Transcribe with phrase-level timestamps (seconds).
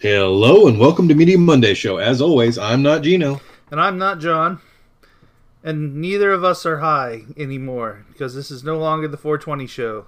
[0.00, 1.98] Hello and welcome to Media Monday Show.
[1.98, 3.38] As always, I'm not Gino.
[3.70, 4.58] And I'm not John.
[5.62, 10.06] And neither of us are high anymore because this is no longer the 420 show.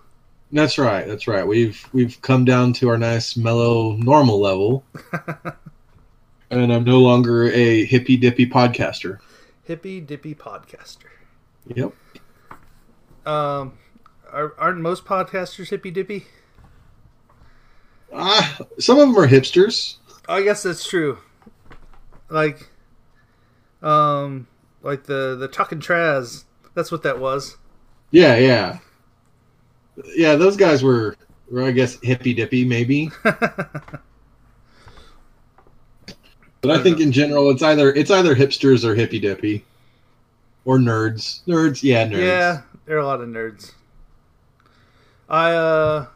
[0.50, 1.06] That's right.
[1.06, 1.46] That's right.
[1.46, 4.82] We've we've come down to our nice mellow normal level.
[6.50, 9.18] and I'm no longer a hippy dippy podcaster.
[9.62, 11.10] Hippy dippy podcaster.
[11.66, 11.92] Yep.
[13.26, 13.74] Um
[14.32, 16.24] are, aren't most podcasters hippy dippy?
[18.12, 19.96] Ah, some of them are hipsters.
[20.28, 21.18] I guess that's true.
[22.28, 22.68] Like,
[23.82, 24.46] um,
[24.82, 26.44] like the the Chuck and Traz.
[26.74, 27.56] That's what that was.
[28.10, 28.78] Yeah, yeah,
[30.14, 30.36] yeah.
[30.36, 31.16] Those guys were,
[31.50, 33.10] were I guess, hippy dippy, maybe.
[33.22, 33.90] but
[36.64, 39.64] I, think in general, it's either it's either hipsters or hippy dippy,
[40.64, 41.44] or nerds.
[41.44, 42.20] Nerds, yeah, nerds.
[42.20, 43.72] Yeah, there are a lot of nerds.
[45.28, 46.06] I uh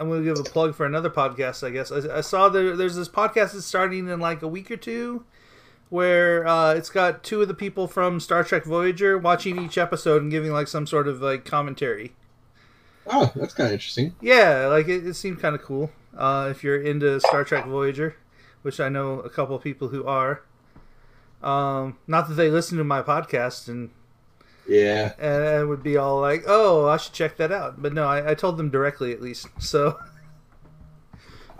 [0.00, 1.64] I'm going to give a plug for another podcast.
[1.64, 4.70] I guess I, I saw there, there's this podcast that's starting in like a week
[4.70, 5.26] or two,
[5.90, 10.22] where uh, it's got two of the people from Star Trek Voyager watching each episode
[10.22, 12.14] and giving like some sort of like commentary.
[13.06, 14.14] Oh, that's kind of interesting.
[14.22, 15.90] Yeah, like it, it seemed kind of cool.
[16.16, 18.16] Uh, if you're into Star Trek Voyager,
[18.62, 20.42] which I know a couple of people who are.
[21.42, 23.90] Um, not that they listen to my podcast and
[24.70, 25.12] yeah.
[25.18, 27.82] And it would be all like, oh, I should check that out.
[27.82, 29.48] But no, I, I told them directly at least.
[29.58, 29.98] So.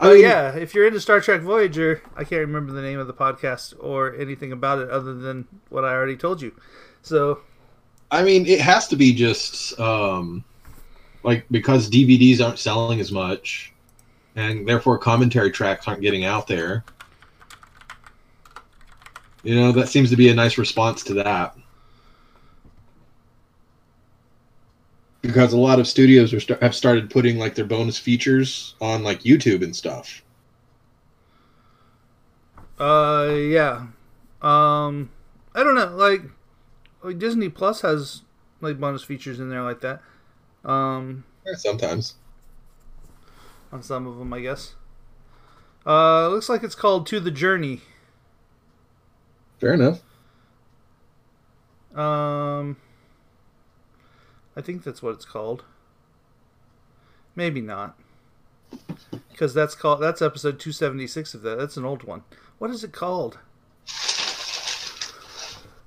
[0.02, 3.12] Oh yeah, if you're into Star Trek Voyager, I can't remember the name of the
[3.12, 6.52] podcast or anything about it other than what I already told you.
[7.02, 7.40] So,
[8.10, 10.42] I mean, it has to be just um,
[11.22, 13.74] like because DVDs aren't selling as much,
[14.36, 16.82] and therefore commentary tracks aren't getting out there.
[19.42, 21.54] You know, that seems to be a nice response to that.
[25.22, 29.02] Because a lot of studios are st- have started putting like their bonus features on
[29.02, 30.22] like YouTube and stuff.
[32.78, 33.86] Uh, yeah.
[34.40, 35.10] Um,
[35.54, 35.94] I don't know.
[35.94, 36.22] Like,
[37.02, 38.22] like Disney Plus has
[38.60, 40.00] like bonus features in there like that.
[40.64, 42.14] Um, yeah, sometimes
[43.72, 44.74] on some of them, I guess.
[45.86, 47.80] Uh, looks like it's called To the Journey.
[49.58, 50.00] Fair enough.
[51.94, 52.76] Um.
[54.60, 55.64] I think that's what it's called.
[57.34, 57.98] Maybe not.
[59.32, 61.56] Because that's called that's episode 276 of that.
[61.56, 62.24] That's an old one.
[62.58, 63.38] What is it called?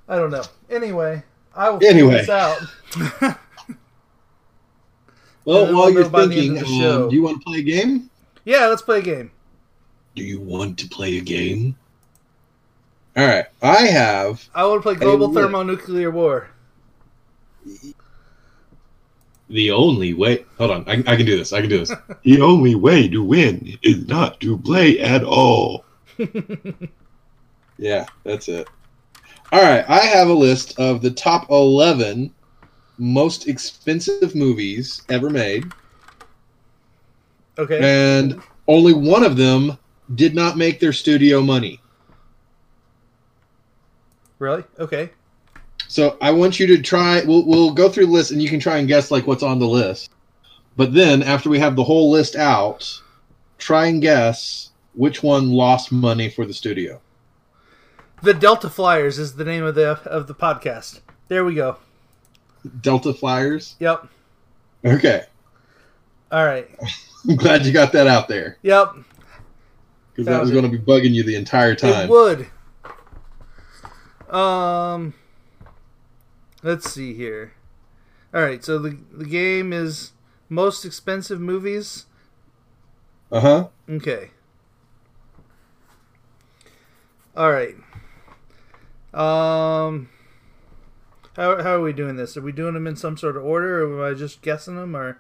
[0.09, 0.41] I don't know.
[0.72, 1.22] Anyway,
[1.53, 2.22] I will anyway.
[2.22, 3.38] figure this out.
[5.45, 8.09] well, while you're thinking, um, do you want to play a game?
[8.44, 9.29] Yeah, let's play a game.
[10.16, 11.78] Do you want to play a game?
[13.16, 14.50] All right, I have.
[14.55, 16.50] I want to play Global Thermonuclear War
[19.50, 20.46] the only way.
[20.58, 21.54] Hold on, I, I can do this.
[21.54, 21.92] I can do this.
[22.24, 25.86] the only way to win is not to play at all.
[27.78, 28.68] yeah, that's it.
[29.52, 32.34] All right, I have a list of the top 11
[32.98, 35.66] most expensive movies ever made.
[37.58, 37.80] Okay.
[37.82, 39.78] And only one of them
[40.16, 41.80] did not make their studio money.
[44.40, 44.64] Really?
[44.80, 45.12] Okay.
[45.94, 47.22] So I want you to try.
[47.22, 49.59] We'll we'll go through the list, and you can try and guess like what's on
[49.59, 50.09] the list.
[50.76, 53.00] But then after we have the whole list out,
[53.59, 57.00] try and guess which one lost money for the studio.
[58.24, 61.02] The Delta Flyers is the name of the of the podcast.
[61.28, 61.78] There we go.
[62.82, 63.76] Delta Flyers.
[63.78, 64.08] Yep.
[64.84, 65.26] Okay.
[66.32, 66.72] All right.
[67.30, 68.58] I'm glad you got that out there.
[68.64, 68.96] Yep.
[70.09, 72.09] Because that was going to be bugging you the entire time.
[72.09, 72.48] It
[74.32, 74.36] would.
[74.36, 75.14] Um.
[76.63, 77.53] Let's see here.
[78.34, 80.13] All right, so the the game is
[80.50, 82.06] most expensive movies.
[83.31, 83.68] Uh huh.
[83.90, 84.31] Okay.
[87.35, 87.75] All right.
[89.13, 90.09] Um.
[91.35, 92.38] How how are we doing this?
[92.38, 94.96] Are we doing them in some sort of order, or am I just guessing them,
[94.96, 95.19] or?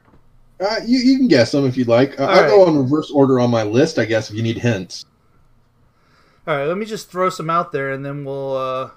[0.59, 2.19] Uh, you you can guess them if you'd like.
[2.19, 2.49] Uh, I'll right.
[2.49, 5.05] go on reverse order on my list, I guess, if you need hints.
[6.47, 8.89] All right, let me just throw some out there, and then we'll uh,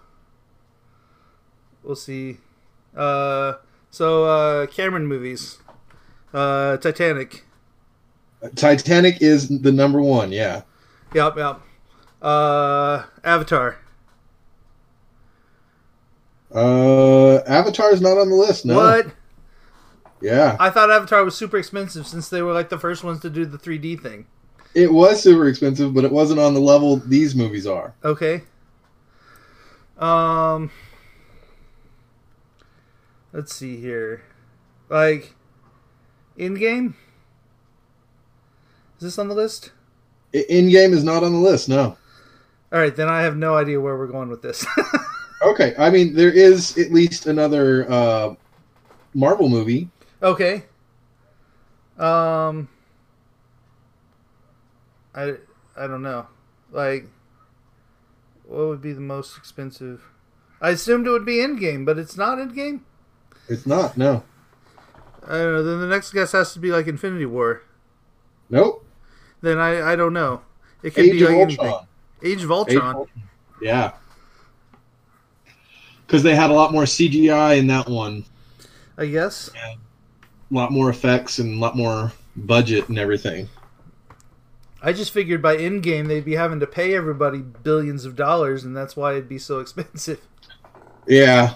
[1.87, 2.39] we'll see.
[2.95, 3.55] Uh,
[3.91, 5.59] so uh, Cameron movies,
[6.35, 7.45] uh, Titanic.
[8.55, 10.33] Titanic is the number one.
[10.33, 10.63] Yeah.
[11.15, 11.37] Yep.
[11.37, 11.61] Yep.
[12.21, 13.79] Uh, Avatar.
[16.55, 18.65] Uh, Avatar is not on the list.
[18.65, 18.77] No.
[18.77, 19.07] What?
[20.23, 20.57] Yeah.
[20.59, 23.45] I thought Avatar was super expensive since they were like the first ones to do
[23.45, 24.27] the 3D thing.
[24.75, 27.95] It was super expensive, but it wasn't on the level these movies are.
[28.05, 28.43] Okay.
[29.99, 30.71] Um.
[33.37, 34.23] Let's see here.
[34.89, 35.35] Like,
[36.39, 36.95] Endgame?
[38.97, 39.73] Is this on the list?
[40.33, 41.69] Endgame is not on the list.
[41.69, 41.99] No.
[42.73, 44.67] All right, then I have no idea where we're going with this.
[45.43, 48.35] Okay, I mean there is at least another uh,
[49.13, 49.91] Marvel movie.
[50.23, 50.65] okay.
[51.99, 52.69] Um.
[55.15, 55.35] I
[55.77, 56.27] I don't know.
[56.73, 57.09] Like,
[58.47, 60.05] what would be the most expensive?
[60.61, 62.81] I assumed it would be Endgame, but it's not Endgame.
[63.49, 63.97] It's not.
[63.97, 64.23] No.
[65.27, 65.63] I don't know.
[65.63, 67.63] Then the next guess has to be like Infinity War.
[68.51, 68.85] Nope.
[69.41, 70.43] Then I I don't know.
[70.83, 71.67] It could Age be of like anything.
[71.67, 71.87] Age of
[72.23, 72.97] Age of Ultron.
[72.97, 73.23] Ultron.
[73.61, 73.93] Yeah.
[76.07, 78.25] Because they had a lot more CGI in that one,
[78.97, 79.51] I guess.
[79.57, 83.49] a lot more effects and a lot more budget and everything.
[84.81, 88.77] I just figured by Endgame they'd be having to pay everybody billions of dollars, and
[88.77, 90.21] that's why it'd be so expensive.
[91.09, 91.55] Yeah.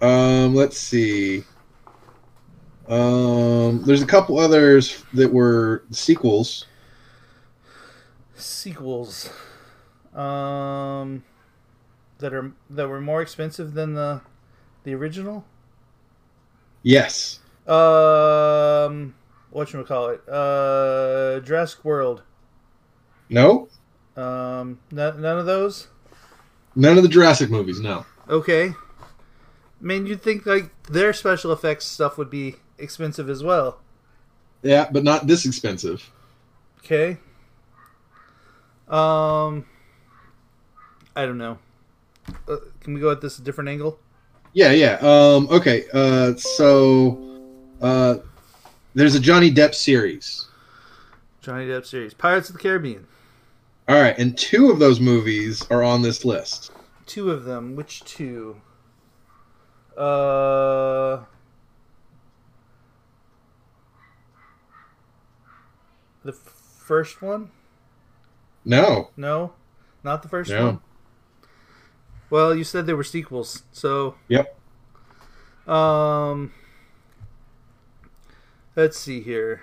[0.00, 1.44] Um, let's see.
[2.88, 6.66] Um, there's a couple others that were sequels.
[8.34, 9.30] Sequels,
[10.14, 11.24] um,
[12.18, 14.20] that are that were more expensive than the
[14.84, 15.44] the original.
[16.82, 17.40] Yes.
[17.66, 19.14] Um,
[19.50, 20.26] what you call it?
[20.28, 22.22] Uh, Jurassic World.
[23.28, 23.68] No.
[24.16, 25.88] Um, n- none of those.
[26.74, 27.80] None of the Jurassic movies.
[27.80, 28.06] No.
[28.28, 28.72] Okay.
[29.80, 33.80] I mean, you'd think like their special effects stuff would be expensive as well.
[34.62, 36.10] Yeah, but not this expensive.
[36.78, 37.18] Okay.
[38.88, 39.66] Um,
[41.14, 41.58] I don't know.
[42.48, 43.98] Uh, can we go at this a different angle?
[44.52, 44.94] Yeah, yeah.
[45.00, 45.84] Um, okay.
[45.92, 47.40] Uh, so
[47.80, 48.16] uh,
[48.94, 50.46] there's a Johnny Depp series.
[51.40, 53.06] Johnny Depp series, Pirates of the Caribbean.
[53.88, 56.72] All right, and two of those movies are on this list.
[57.06, 57.74] Two of them.
[57.74, 58.60] Which two?
[59.98, 61.24] Uh.
[66.24, 67.50] The first one?
[68.64, 69.10] No.
[69.16, 69.54] No,
[70.04, 70.64] not the first No.
[70.66, 70.80] one.
[72.30, 74.54] Well, you said they were sequels, so Yep.
[75.66, 76.52] Um,
[78.76, 79.62] let's see here.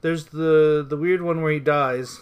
[0.00, 2.20] There's the the weird one where he dies.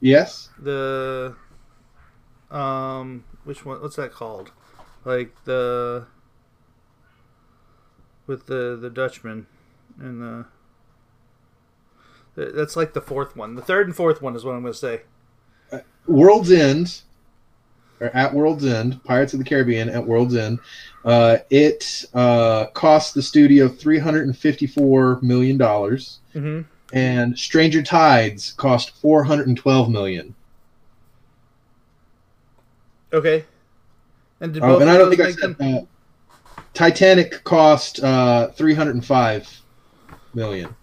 [0.00, 0.48] Yes.
[0.58, 1.36] The
[2.50, 3.80] um, which one?
[3.80, 4.50] What's that called?
[5.04, 6.06] Like the
[8.26, 9.46] with the the Dutchman
[9.98, 10.44] and the.
[12.34, 13.54] That's like the fourth one.
[13.54, 15.00] The third and fourth one is what I'm going to say.
[16.06, 17.00] World's End,
[17.98, 20.58] or at World's End, Pirates of the Caribbean at World's End.
[21.02, 26.68] Uh, it uh, cost the studio three hundred and fifty-four million dollars, Mm-hmm.
[26.94, 30.34] and Stranger Tides cost four hundred and twelve million.
[33.16, 33.44] Okay.
[34.40, 35.74] And did both and I don't think I said them?
[35.78, 35.80] uh,
[36.74, 39.48] Titanic cost uh, three hundred and five
[40.34, 40.76] million.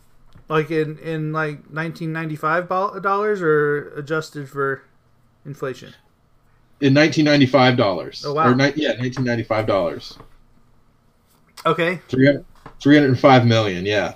[0.49, 4.83] Like in in like 1995 dollars or adjusted for
[5.45, 5.93] inflation.
[6.81, 8.25] In nineteen ninety-five dollars.
[8.25, 8.49] Oh, wow.
[8.49, 10.17] Or ni- yeah, nineteen ninety-five dollars.
[11.65, 12.01] Okay.
[12.09, 12.43] 300,
[12.81, 14.15] 305 million, yeah.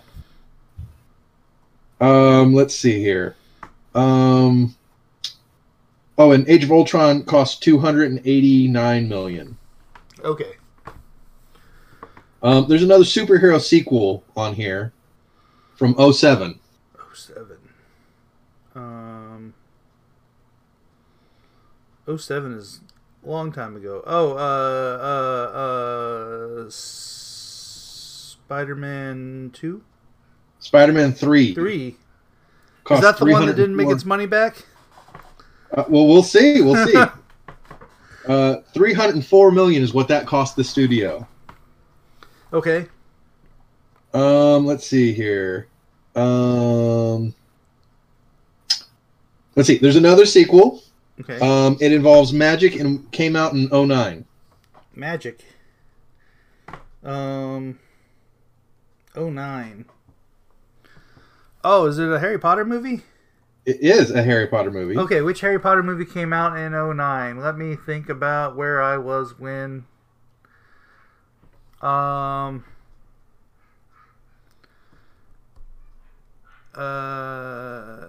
[2.02, 3.36] Um, let's see here.
[3.96, 4.76] Um,
[6.18, 9.58] oh, and Age of Ultron cost 289 million.
[10.24, 10.54] Okay.
[12.42, 14.94] Um, there's another superhero sequel on here
[15.76, 16.60] from 07.
[16.98, 17.58] Oh seven.
[18.76, 19.54] Um.
[22.16, 22.80] 07 is
[23.26, 24.02] a long time ago.
[24.06, 26.70] Oh, uh, uh, uh,
[28.48, 29.84] Spider-Man two,
[30.60, 31.54] Spider-Man 3.
[31.54, 31.98] three.
[32.90, 34.66] Is that the one that didn't make its money back?
[35.72, 36.62] Uh, well, we'll see.
[36.62, 36.96] We'll see.
[38.28, 41.28] uh, 304 million is what that cost the studio.
[42.54, 42.88] Okay.
[44.14, 45.68] Um, let's see here.
[46.16, 47.34] Um,
[49.56, 49.78] let's see.
[49.78, 50.82] There's another sequel.
[51.20, 51.40] Okay.
[51.40, 54.26] Um, it involves magic and came out in 09.
[54.96, 55.44] Magic.
[57.04, 57.80] Um.
[59.16, 59.86] Oh nine.
[61.64, 63.02] Oh, is it a Harry Potter movie?
[63.68, 64.98] It is a Harry Potter movie.
[64.98, 67.38] Okay, which Harry Potter movie came out in 09?
[67.38, 69.84] Let me think about where I was when.
[71.82, 72.64] Um.
[76.74, 78.08] Uh,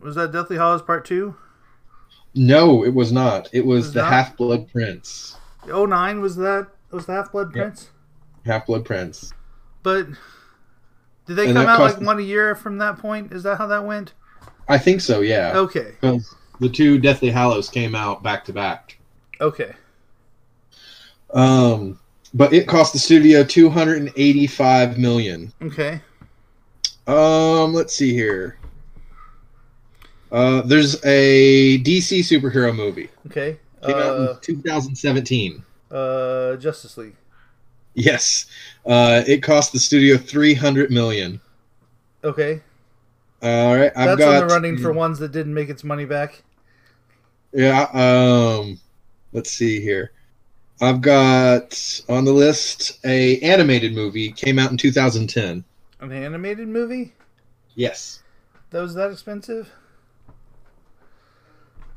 [0.00, 1.34] was that Deathly Hallows Part 2?
[2.34, 3.50] No, it was not.
[3.52, 4.04] It was, Was the?
[4.04, 5.36] Half Blood Prince.
[5.66, 6.68] 09 was that?
[6.90, 7.52] Was the Half Blood.
[7.52, 7.90] Prince?
[8.46, 9.34] Half Blood Prince.
[9.82, 10.06] But
[11.30, 13.30] did they And come out cost- like one a year from that point?
[13.32, 14.14] Is that how that went?
[14.68, 15.20] I think so.
[15.20, 15.52] Yeah.
[15.54, 15.92] Okay.
[16.00, 18.98] Because the two Deathly Hallows came out back to back.
[19.40, 19.72] Okay.
[21.32, 22.00] Um,
[22.34, 25.52] but it cost the studio 285 million.
[25.62, 26.00] Okay.
[27.06, 28.58] Um, let's see here.
[30.32, 33.08] Uh, there's a DC superhero movie.
[33.26, 33.56] Okay.
[33.84, 35.62] Came out Uh, in 2017.
[35.92, 37.14] uh, Justice League.
[37.94, 38.46] Yes.
[38.86, 41.40] Uh, it cost the studio 300 million.
[42.24, 42.60] Okay.
[43.42, 46.04] All right, I've That's got on the running for ones that didn't make its money
[46.04, 46.42] back.
[47.52, 47.88] Yeah.
[47.92, 48.78] Um,
[49.32, 50.12] let's see here.
[50.82, 55.64] I've got on the list a animated movie came out in 2010.
[56.00, 57.12] An animated movie
[57.74, 58.22] Yes.
[58.70, 59.70] that was that expensive.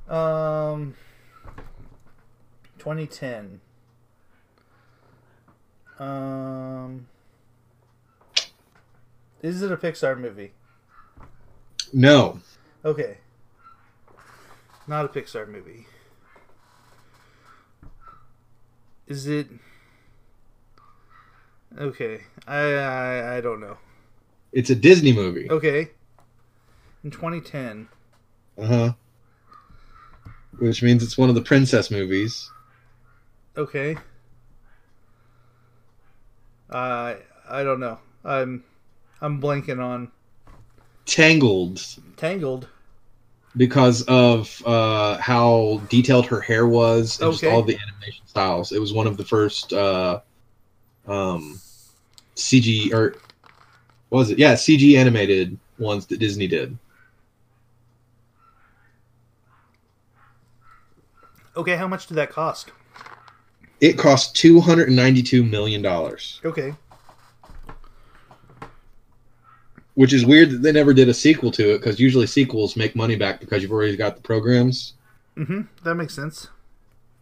[0.09, 0.95] Um,
[2.77, 3.61] 2010.
[5.99, 7.07] Um,
[9.41, 10.53] is it a Pixar movie?
[11.93, 12.39] No.
[12.83, 13.17] Okay.
[14.87, 15.85] Not a Pixar movie.
[19.07, 19.47] Is it?
[21.77, 23.77] Okay, I I, I don't know.
[24.51, 25.49] It's a Disney movie.
[25.49, 25.91] Okay.
[27.03, 27.87] In 2010.
[28.57, 28.93] Uh huh.
[30.59, 32.49] Which means it's one of the princess movies.
[33.57, 33.97] Okay.
[36.73, 37.17] I
[37.49, 37.99] I don't know.
[38.25, 38.63] I'm
[39.21, 40.11] I'm blanking on
[41.05, 41.85] Tangled
[42.17, 42.67] Tangled.
[43.55, 48.71] because of uh, how detailed her hair was and just all the animation styles.
[48.71, 50.21] It was one of the first uh,
[51.07, 51.59] um,
[52.35, 53.15] CG or
[54.09, 54.39] what was it?
[54.39, 56.77] Yeah, CG animated ones that Disney did.
[61.55, 62.71] Okay, how much did that cost?
[63.83, 66.73] It cost two hundred and ninety-two million dollars, Okay.
[69.95, 72.95] which is weird that they never did a sequel to it because usually sequels make
[72.95, 74.93] money back because you've already got the programs.
[75.37, 75.61] Mm-hmm.
[75.83, 76.47] That makes sense.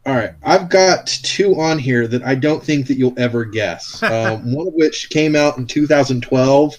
[0.06, 4.02] All right, I've got two on here that I don't think that you'll ever guess.
[4.04, 6.76] um, one of which came out in 2012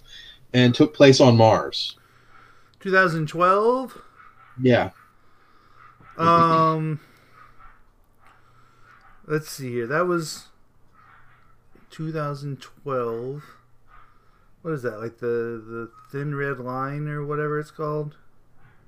[0.54, 1.96] and took place on Mars.
[2.80, 4.00] 2012.
[4.62, 4.90] Yeah,
[6.18, 7.00] Um,
[9.26, 9.86] let's see here.
[9.86, 10.48] That was
[11.90, 13.42] 2012.
[14.62, 15.00] What is that?
[15.00, 18.16] Like the the Thin Red Line or whatever it's called?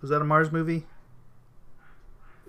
[0.01, 0.87] Was that a Mars movie?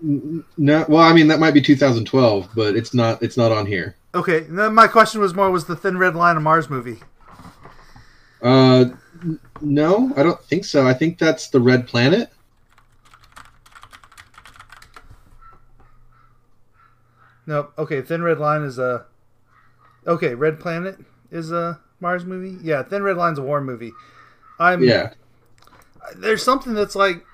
[0.00, 0.84] No.
[0.88, 3.22] Well, I mean that might be 2012, but it's not.
[3.22, 3.96] It's not on here.
[4.14, 4.40] Okay.
[4.40, 7.00] Then my question was more: Was the Thin Red Line a Mars movie?
[8.42, 8.86] Uh,
[9.60, 10.86] no, I don't think so.
[10.86, 12.30] I think that's the Red Planet.
[17.46, 17.70] No.
[17.78, 18.02] Okay.
[18.02, 19.06] Thin Red Line is a.
[20.06, 20.34] Okay.
[20.34, 20.98] Red Planet
[21.30, 22.58] is a Mars movie.
[22.62, 22.82] Yeah.
[22.82, 23.92] Thin Red Line's a war movie.
[24.58, 24.82] I'm.
[24.82, 25.12] Yeah,
[26.14, 27.24] there's something that's like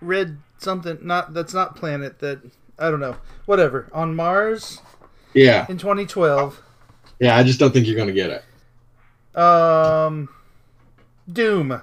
[0.00, 2.40] red something not that's not planet that
[2.78, 3.16] I don't know.
[3.46, 3.88] Whatever.
[3.92, 4.80] On Mars
[5.34, 6.60] yeah, in 2012.
[7.18, 7.36] yeah.
[7.36, 8.30] I just don't think you're gonna get
[9.34, 9.38] it.
[9.38, 10.28] Um
[11.30, 11.80] Doom.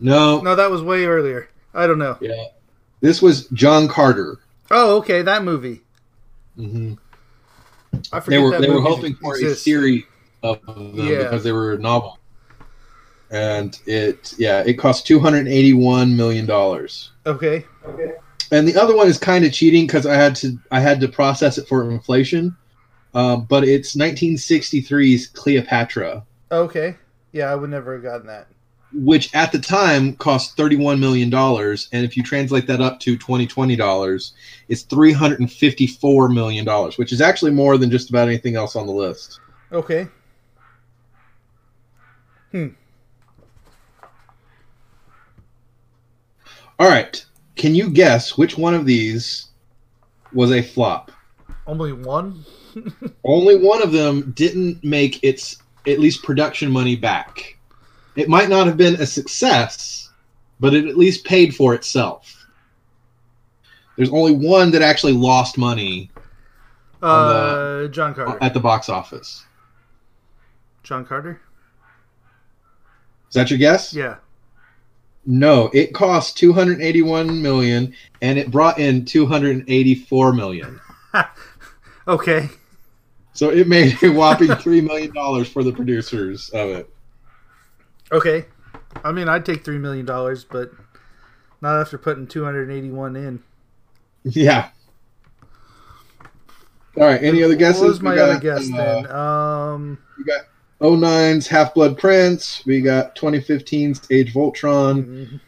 [0.00, 0.40] No.
[0.40, 1.48] No, that was way earlier.
[1.74, 2.16] I don't know.
[2.20, 2.44] Yeah,
[3.00, 4.38] this was John Carter.
[4.70, 5.80] Oh, okay, that movie.
[6.58, 6.94] Hmm
[8.12, 9.64] I They forget were that they were hoping for a exists.
[9.64, 10.04] series
[10.42, 11.18] of them Yeah.
[11.24, 12.18] because they were novel.
[13.30, 17.12] And it yeah, it cost 281 million dollars.
[17.26, 17.64] Okay.
[17.86, 18.12] Okay.
[18.50, 21.08] And the other one is kind of cheating because I had to I had to
[21.08, 22.56] process it for inflation.
[23.14, 26.96] Um, but it's 1963's Cleopatra, Okay.
[27.32, 28.48] Yeah, I would never have gotten that.
[28.92, 33.16] Which at the time cost 31 million dollars, and if you translate that up to
[33.16, 34.32] 2020 dollars,
[34.68, 38.92] it's 354 million dollars, which is actually more than just about anything else on the
[38.92, 39.40] list.
[39.72, 40.08] Okay.
[42.52, 42.68] Hmm.
[46.78, 47.24] All right,
[47.56, 49.48] can you guess which one of these
[50.32, 51.10] was a flop?
[51.66, 52.44] Only one?
[53.24, 57.57] Only one of them didn't make its at least production money back.
[58.18, 60.10] It might not have been a success,
[60.58, 62.46] but it at least paid for itself.
[63.96, 66.10] There's only one that actually lost money
[67.00, 68.36] Uh John Carter.
[68.42, 69.44] at the box office.
[70.82, 71.40] John Carter?
[73.28, 73.94] Is that your guess?
[73.94, 74.16] Yeah.
[75.24, 80.80] No, it cost 281 million and it brought in 284 million.
[82.08, 82.48] Okay.
[83.34, 86.90] So it made a whopping 3 million dollars for the producers of it.
[88.12, 88.46] Okay.
[89.04, 90.06] I mean, I'd take $3 million,
[90.50, 90.70] but
[91.60, 93.42] not after putting 281 in.
[94.24, 94.70] Yeah.
[96.96, 97.80] All right, any other guesses?
[97.82, 99.10] What was my got, other guess uh, then?
[99.10, 100.46] Um, We got
[100.80, 102.62] 09's Half Blood Prince.
[102.66, 105.04] We got 2015's Age of Ultron.
[105.04, 105.40] mhm,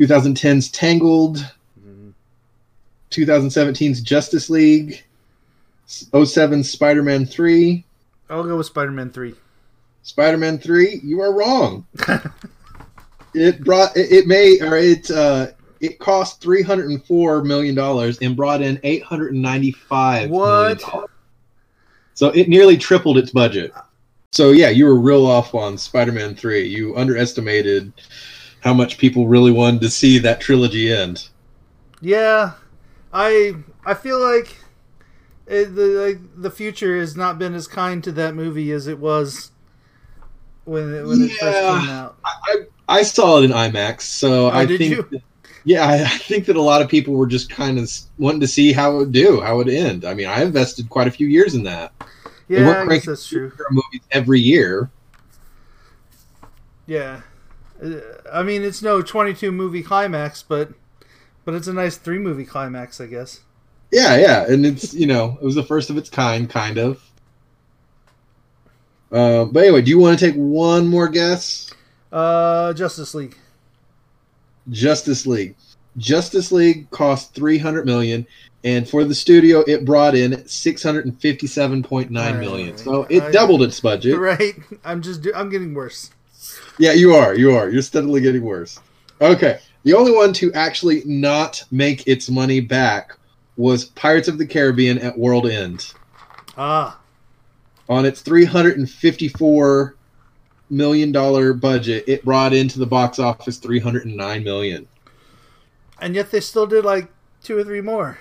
[0.00, 1.38] 2010's Tangled.
[1.84, 2.12] mhm.
[3.10, 5.02] 2017's Justice League.
[5.88, 7.84] 07's Spider Man 3.
[8.30, 9.34] I'll go with Spider Man 3.
[10.06, 11.84] Spider Man 3, you are wrong.
[13.34, 15.48] it brought it, it may or it uh
[15.80, 19.72] it cost three hundred and four million dollars and brought in eight hundred and ninety
[19.72, 20.30] five.
[20.30, 20.80] What?
[22.14, 23.72] So it nearly tripled its budget.
[24.30, 26.68] So yeah, you were real off on Spider-Man Three.
[26.68, 27.92] You underestimated
[28.60, 31.28] how much people really wanted to see that trilogy end.
[32.00, 32.52] Yeah,
[33.12, 34.56] I I feel like
[35.48, 39.00] it, the like, the future has not been as kind to that movie as it
[39.00, 39.50] was
[40.66, 41.80] when it, when it first Yeah.
[41.80, 42.18] came out.
[42.24, 42.56] I,
[42.88, 45.02] I saw it in IMAX, so Oh, I did think you?
[45.10, 45.22] that-
[45.64, 48.46] yeah, I, I think that a lot of people were just kind of wanting to
[48.46, 50.04] see how it would do, how it would end.
[50.04, 51.92] I mean, I invested quite a few years in that.
[52.46, 53.50] Yeah, I guess that's true.
[53.72, 54.90] movies every year.
[56.86, 57.22] Yeah,
[57.82, 57.96] Uh,
[58.32, 60.70] I mean it's no twenty two movie climax, but
[61.44, 63.40] but it's a nice three movie climax, I guess.
[63.90, 67.02] Yeah, yeah, and it's you know it was the first of its kind, kind of.
[69.12, 71.70] Uh, but anyway, do you want to take one more guess?
[72.12, 73.36] Uh, Justice League.
[74.70, 75.54] Justice League.
[75.96, 78.26] Justice League cost three hundred million,
[78.64, 82.70] and for the studio, it brought in six hundred and fifty-seven point nine million.
[82.70, 82.78] Right.
[82.80, 84.18] So it I- doubled its budget.
[84.18, 84.54] Right.
[84.84, 86.10] I'm just do- I'm getting worse.
[86.78, 87.34] Yeah, you are.
[87.34, 87.70] You are.
[87.70, 88.78] You're steadily getting worse.
[89.20, 89.58] Okay.
[89.84, 93.16] The only one to actually not make its money back
[93.56, 95.94] was Pirates of the Caribbean at World End.
[96.58, 97.00] Ah,
[97.88, 99.92] On its $354
[100.70, 101.12] million
[101.58, 104.88] budget, it brought into the box office 309 million.
[106.00, 107.08] and yet they still did like
[107.42, 108.18] two or three more.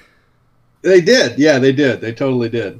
[0.81, 1.39] They did.
[1.39, 1.99] Yeah, they did.
[1.99, 2.79] They totally did.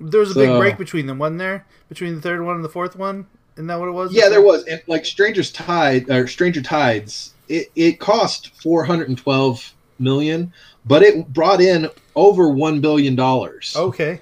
[0.00, 1.66] There was a big break between them, wasn't there?
[1.88, 3.26] Between the third one and the fourth one.
[3.56, 4.12] Isn't that what it was?
[4.12, 4.64] Yeah, there was.
[4.64, 10.52] And like Stranger's Tide or Stranger Tides, it, it cost 412 million,
[10.86, 13.74] but it brought in over 1 billion dollars.
[13.76, 14.20] Okay.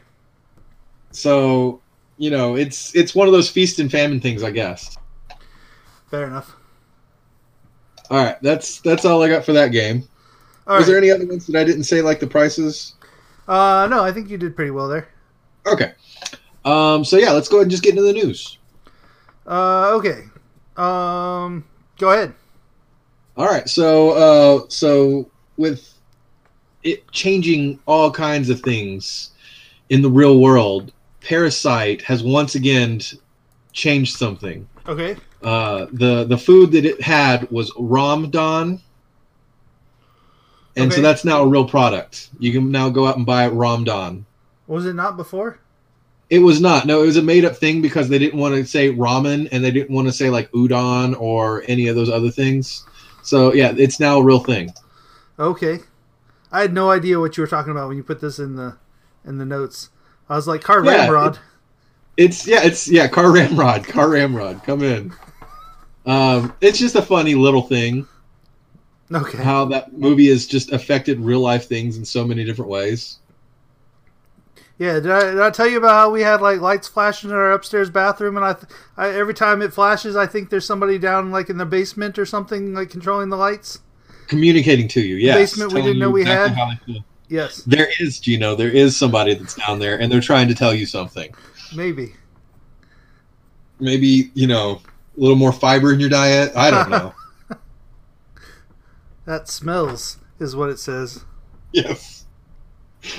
[1.13, 1.81] So,
[2.19, 4.97] you know, it's it's one of those feast and famine things, I guess.
[6.11, 6.57] Fair enough.
[8.11, 10.07] All right, that's that's all I got for that game.
[10.67, 10.93] All Was right.
[10.93, 12.95] there any other ones that I didn't say like the prices?
[13.49, 15.09] Uh, no, I think you did pretty well there.
[15.67, 15.93] Okay.
[16.65, 18.59] Um, so yeah, let's go ahead and just get into the news.
[19.47, 20.25] Uh, okay.
[20.77, 21.65] Um,
[21.99, 22.35] go ahead.
[23.37, 25.95] All right, so uh, so with
[26.83, 29.31] it changing all kinds of things
[29.89, 30.93] in the real world,
[31.25, 33.01] Parasite has once again
[33.73, 34.69] changed something.
[34.87, 35.17] Okay.
[35.43, 38.81] Uh, the the food that it had was Ramdan,
[40.77, 42.31] and so that's now a real product.
[42.39, 44.25] You can now go out and buy Ramdan.
[44.67, 45.59] Was it not before?
[46.31, 46.87] It was not.
[46.87, 49.63] No, it was a made up thing because they didn't want to say ramen and
[49.63, 52.87] they didn't want to say like udon or any of those other things.
[53.23, 54.73] So yeah, it's now a real thing.
[55.39, 55.81] Okay.
[56.51, 58.77] I had no idea what you were talking about when you put this in the
[59.25, 59.91] in the notes.
[60.33, 61.39] I was like, Car Yeah, Ramrod.
[62.17, 65.15] It's yeah, it's yeah, car ramrod, car ramrod, come in.
[66.07, 68.09] Um, it's just a funny little thing
[69.13, 69.39] Okay.
[69.43, 73.19] how that movie has just affected real life things in so many different ways.
[74.79, 77.37] Yeah, did I, did I tell you about how we had like lights flashing in
[77.37, 78.67] our upstairs bathroom, and I, th-
[78.97, 82.27] I every time it flashes, I think there's somebody down like in the basement or
[82.27, 83.79] something like controlling the lights.
[84.29, 87.05] Communicating to you, Yeah, basement we didn't know we exactly had.
[87.39, 87.55] How they feel.
[87.57, 90.75] Yes, There is, Gino, there is somebody that's down there and they're trying to tell
[90.75, 91.33] you something.
[91.75, 92.15] maybe.
[93.81, 94.81] Maybe, you know,
[95.17, 96.53] a little more fiber in your diet.
[96.57, 97.15] I don't know.
[99.25, 101.25] That smells is what it says.
[101.73, 102.25] yes.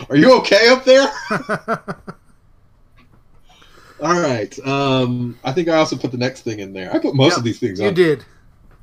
[0.09, 1.09] Are you okay up there?
[4.01, 4.57] All right.
[4.67, 6.93] Um, I think I also put the next thing in there.
[6.93, 7.93] I put most Yep, of these things you on.
[7.93, 8.25] did.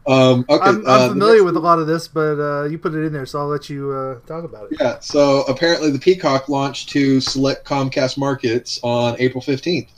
[0.07, 0.69] Um, okay.
[0.69, 3.05] I'm, uh, I'm the familiar with a lot of this, but uh, you put it
[3.05, 4.79] in there, so I'll let you uh, talk about it.
[4.81, 4.99] Yeah.
[5.01, 9.91] So apparently, the Peacock launched to select Comcast markets on April fifteenth.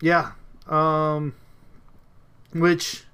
[0.00, 0.32] Yeah.
[0.68, 1.34] Um,
[2.52, 3.04] which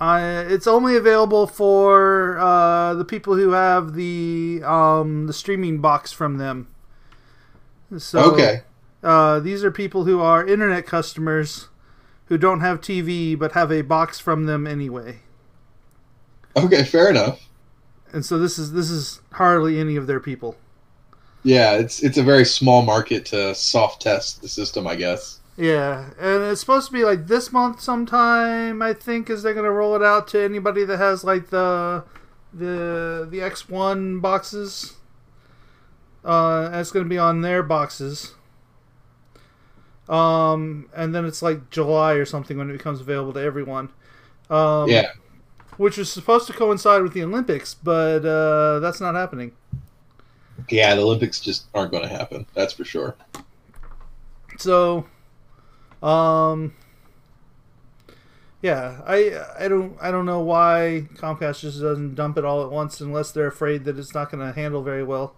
[0.00, 6.10] I it's only available for uh, the people who have the um, the streaming box
[6.10, 6.68] from them.
[7.98, 8.62] So okay.
[9.02, 11.68] uh, these are people who are internet customers
[12.30, 15.18] who don't have TV but have a box from them anyway.
[16.56, 16.84] Okay.
[16.84, 17.46] Fair enough.
[18.12, 20.56] And so this is this is hardly any of their people.
[21.42, 25.40] Yeah, it's it's a very small market to soft test the system, I guess.
[25.56, 28.82] Yeah, and it's supposed to be like this month sometime.
[28.82, 32.04] I think is they're gonna roll it out to anybody that has like the
[32.52, 34.94] the the X one boxes.
[36.24, 38.34] Uh, it's gonna be on their boxes.
[40.10, 43.90] Um, and then it's like July or something when it becomes available to everyone.
[44.50, 45.12] Um, yeah.
[45.78, 49.52] which was supposed to coincide with the Olympics, but uh, that's not happening.
[50.70, 52.46] Yeah, the Olympics just aren't going to happen.
[52.54, 53.16] That's for sure.
[54.58, 55.06] So,
[56.02, 56.74] um,
[58.62, 62.70] Yeah, I I don't I don't know why Comcast just doesn't dump it all at
[62.70, 65.34] once unless they're afraid that it's not going to handle very well.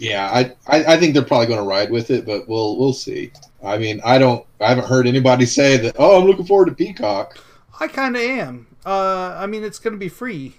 [0.00, 2.92] Yeah, I, I, I think they're probably going to ride with it, but we'll we'll
[2.92, 3.32] see.
[3.64, 5.96] I mean, I don't I haven't heard anybody say that.
[5.98, 7.38] Oh, I'm looking forward to Peacock.
[7.80, 8.66] I kind of am.
[8.84, 10.54] Uh, I mean, it's going to be free,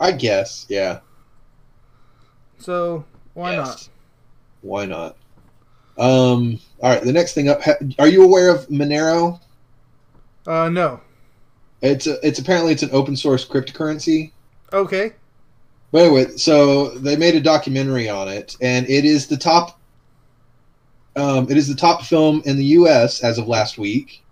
[0.00, 1.00] I guess, yeah.
[2.58, 3.90] so why Yes.
[4.62, 5.16] Why not?
[5.96, 6.58] Um.
[6.80, 7.02] All right.
[7.02, 7.60] The next thing up.
[7.98, 9.40] Are you aware of Monero?
[10.46, 11.00] Uh, no.
[11.82, 14.32] It's a, it's apparently it's an open source cryptocurrency.
[14.72, 15.12] Okay.
[15.90, 19.78] But anyway, so they made a documentary on it, and it is the top.
[21.16, 23.24] Um, it is the top film in the U.S.
[23.24, 24.22] as of last week,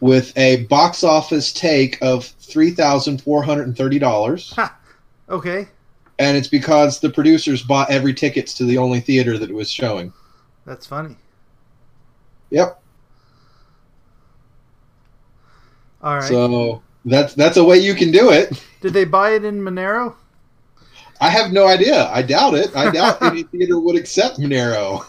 [0.00, 4.52] with a box office take of three thousand four hundred and thirty dollars,
[5.28, 5.68] Okay.
[6.18, 9.70] and it's because the producers bought every tickets to the only theater that it was
[9.70, 10.12] showing.
[10.66, 11.16] That's funny.
[12.50, 12.82] Yep.
[16.02, 16.24] All right.
[16.24, 18.62] So that's that's a way you can do it.
[18.80, 20.16] Did they buy it in Monero?
[21.20, 22.08] I have no idea.
[22.08, 22.74] I doubt it.
[22.76, 25.06] I doubt any theater would accept Monero.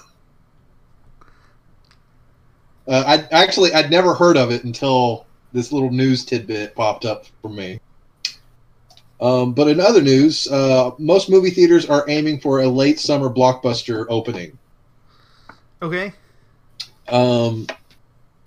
[2.88, 7.26] Uh, I actually I'd never heard of it until this little news tidbit popped up
[7.42, 7.82] for me.
[9.20, 13.30] Um, but in other news, uh, most movie theaters are aiming for a late summer
[13.30, 14.58] blockbuster opening.
[15.82, 16.14] Okay.
[17.08, 17.66] Um,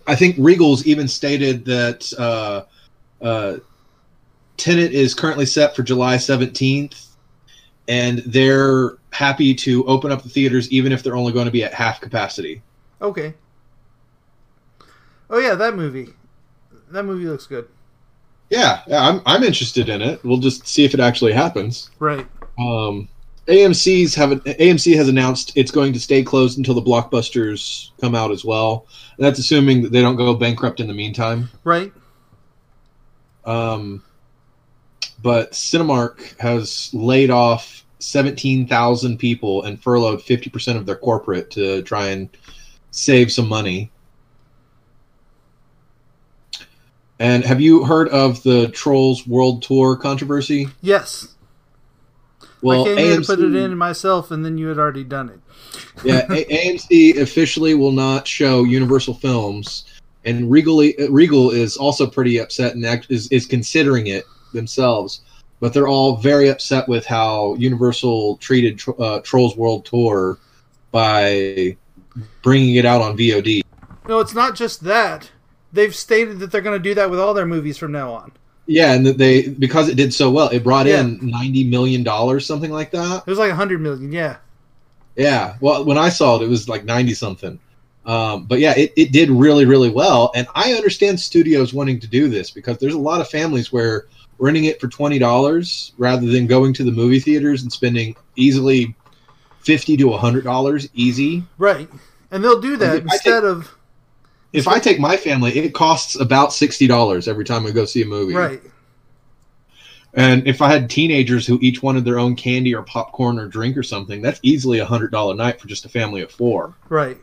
[0.06, 2.64] I think Regal's even stated that uh,
[3.20, 3.56] uh,
[4.56, 7.08] Tenet is currently set for July 17th,
[7.88, 11.64] and they're happy to open up the theaters even if they're only going to be
[11.64, 12.62] at half capacity.
[13.00, 13.34] Okay.
[15.30, 16.08] Oh yeah, that movie.
[16.90, 17.68] That movie looks good.
[18.50, 20.22] Yeah, yeah I'm, I'm interested in it.
[20.24, 21.90] We'll just see if it actually happens.
[21.98, 22.26] Right.
[22.58, 23.08] Um,
[23.46, 28.30] AMC's have AMC has announced it's going to stay closed until the blockbusters come out
[28.30, 28.86] as well.
[29.16, 31.48] And that's assuming that they don't go bankrupt in the meantime.
[31.64, 31.92] Right.
[33.44, 34.02] Um,
[35.22, 42.08] but Cinemark has laid off 17,000 people and furloughed 50% of their corporate to try
[42.08, 42.28] and
[42.90, 43.90] save some money.
[47.18, 50.68] And have you heard of the Trolls World Tour controversy?
[50.80, 51.34] Yes.
[52.62, 55.40] Well, I came to put it in myself, and then you had already done it.
[56.04, 56.44] yeah, A-
[56.76, 59.84] AMC officially will not show Universal films,
[60.24, 65.22] and Regal Regal is also pretty upset and act, is is considering it themselves.
[65.60, 70.38] But they're all very upset with how Universal treated uh, Trolls World Tour
[70.90, 71.76] by
[72.42, 73.62] bringing it out on VOD.
[74.08, 75.30] No, it's not just that.
[75.72, 78.32] They've stated that they're going to do that with all their movies from now on.
[78.66, 81.00] Yeah, and that they because it did so well, it brought Yeah.
[81.00, 83.24] in ninety million dollars, something like that.
[83.26, 84.12] It was like a hundred million.
[84.12, 84.36] Yeah.
[85.16, 85.56] Yeah.
[85.60, 87.58] Well, when I saw it, it was like 90 something.
[88.06, 90.32] Um, but yeah, it, it did really, really well.
[90.34, 94.06] And I understand studios wanting to do this because there's a lot of families where
[94.38, 98.94] renting it for $20 rather than going to the movie theaters and spending easily
[99.60, 101.44] 50 to $100 easy.
[101.58, 101.88] Right.
[102.30, 103.76] And they'll do that instead of
[104.52, 108.06] If I take my family, it costs about $60 every time we go see a
[108.06, 108.34] movie.
[108.34, 108.62] right.
[110.12, 113.76] And if I had teenagers who each wanted their own candy or popcorn or drink
[113.76, 116.74] or something, that's easily a $100 night for just a family of four.
[116.88, 117.16] Right.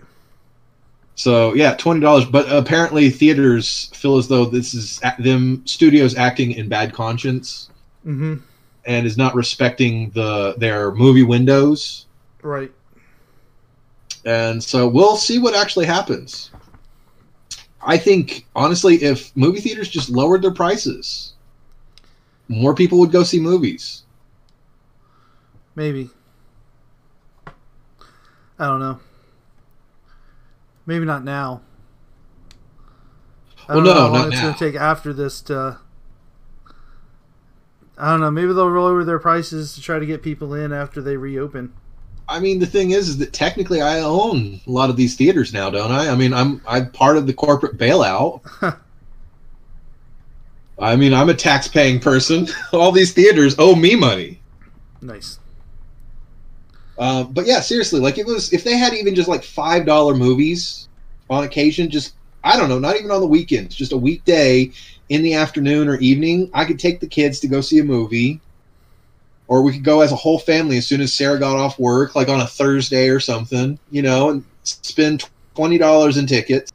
[1.17, 2.25] So yeah, twenty dollars.
[2.25, 7.69] But apparently, theaters feel as though this is them studios acting in bad conscience
[8.05, 8.35] Mm-hmm.
[8.85, 12.05] and is not respecting the their movie windows.
[12.41, 12.71] Right.
[14.23, 16.51] And so we'll see what actually happens.
[17.81, 21.33] I think honestly, if movie theaters just lowered their prices,
[22.47, 24.03] more people would go see movies.
[25.75, 26.09] Maybe.
[28.59, 28.99] I don't know.
[30.87, 31.61] Maybe not now.
[33.69, 35.79] I Well, don't know no, how long it's going to take after this to.
[37.97, 38.31] I don't know.
[38.31, 41.73] Maybe they'll lower their prices to try to get people in after they reopen.
[42.29, 45.53] I mean, the thing is, is that technically I own a lot of these theaters
[45.53, 46.09] now, don't I?
[46.09, 48.41] I mean, I'm I'm part of the corporate bailout.
[50.79, 52.47] I mean, I'm a tax-paying person.
[52.73, 54.41] All these theaters owe me money.
[55.01, 55.39] Nice.
[56.97, 60.15] Uh, but yeah, seriously, like it was if they had even just like five dollar
[60.15, 60.87] movies
[61.29, 64.71] on occasion, just I don't know, not even on the weekends, just a weekday
[65.09, 68.39] in the afternoon or evening, I could take the kids to go see a movie,
[69.47, 72.15] or we could go as a whole family as soon as Sarah got off work,
[72.15, 76.71] like on a Thursday or something, you know, and spend twenty dollars in tickets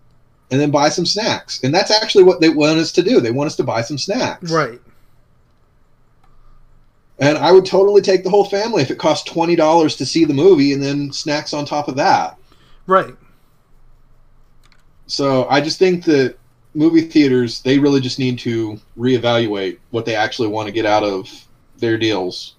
[0.53, 1.65] and then buy some snacks.
[1.65, 3.21] And that's actually what they want us to do.
[3.21, 4.81] They want us to buy some snacks, Right.
[7.23, 10.25] And I would totally take the whole family if it cost twenty dollars to see
[10.25, 12.37] the movie and then snacks on top of that.
[12.89, 13.15] Right.
[15.07, 16.37] So I just think that
[16.75, 21.05] movie theaters they really just need to reevaluate what they actually want to get out
[21.05, 21.31] of
[21.77, 22.57] their deals.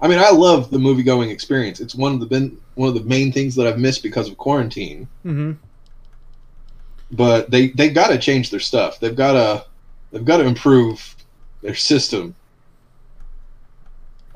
[0.00, 1.78] I mean, I love the movie going experience.
[1.78, 4.36] It's one of the been one of the main things that I've missed because of
[4.36, 5.06] quarantine.
[5.24, 5.52] Mm-hmm.
[7.12, 8.98] But they they got to change their stuff.
[8.98, 9.66] They've got to
[10.10, 11.14] they've got to improve
[11.62, 12.34] their system.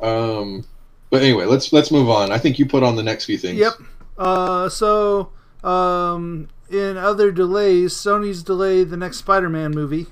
[0.01, 0.65] Um,
[1.11, 2.33] but anyway, let's let's move on.
[2.33, 3.59] I think you put on the next few things.
[3.59, 3.75] Yep.
[4.19, 5.31] Uh, so
[5.63, 10.07] um, in other delays, Sony's delayed the next Spider-Man movie,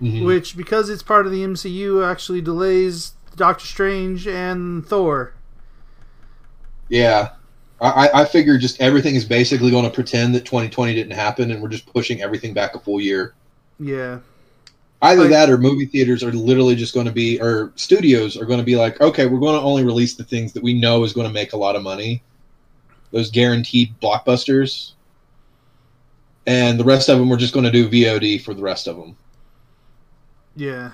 [0.00, 0.24] Mhm.
[0.24, 5.34] which because it's part of the MCU actually delays Doctor Strange and Thor.
[6.88, 7.30] Yeah.
[7.80, 11.50] I, I- I figure just everything is basically going to pretend that 2020 didn't happen
[11.50, 13.34] and we're just pushing everything back a full year.
[13.80, 14.18] Yeah.
[15.02, 18.44] Either Like- that or movie theaters are literally just going to be, or studios are
[18.44, 21.02] going to be like, okay, we're going to only release the things that we know
[21.02, 22.22] is going to make a lot of money.
[23.10, 24.92] Those guaranteed blockbusters.
[26.46, 28.96] And the rest of them, we're just going to do VOD for the rest of
[28.96, 29.16] them.
[30.56, 30.92] Yeah.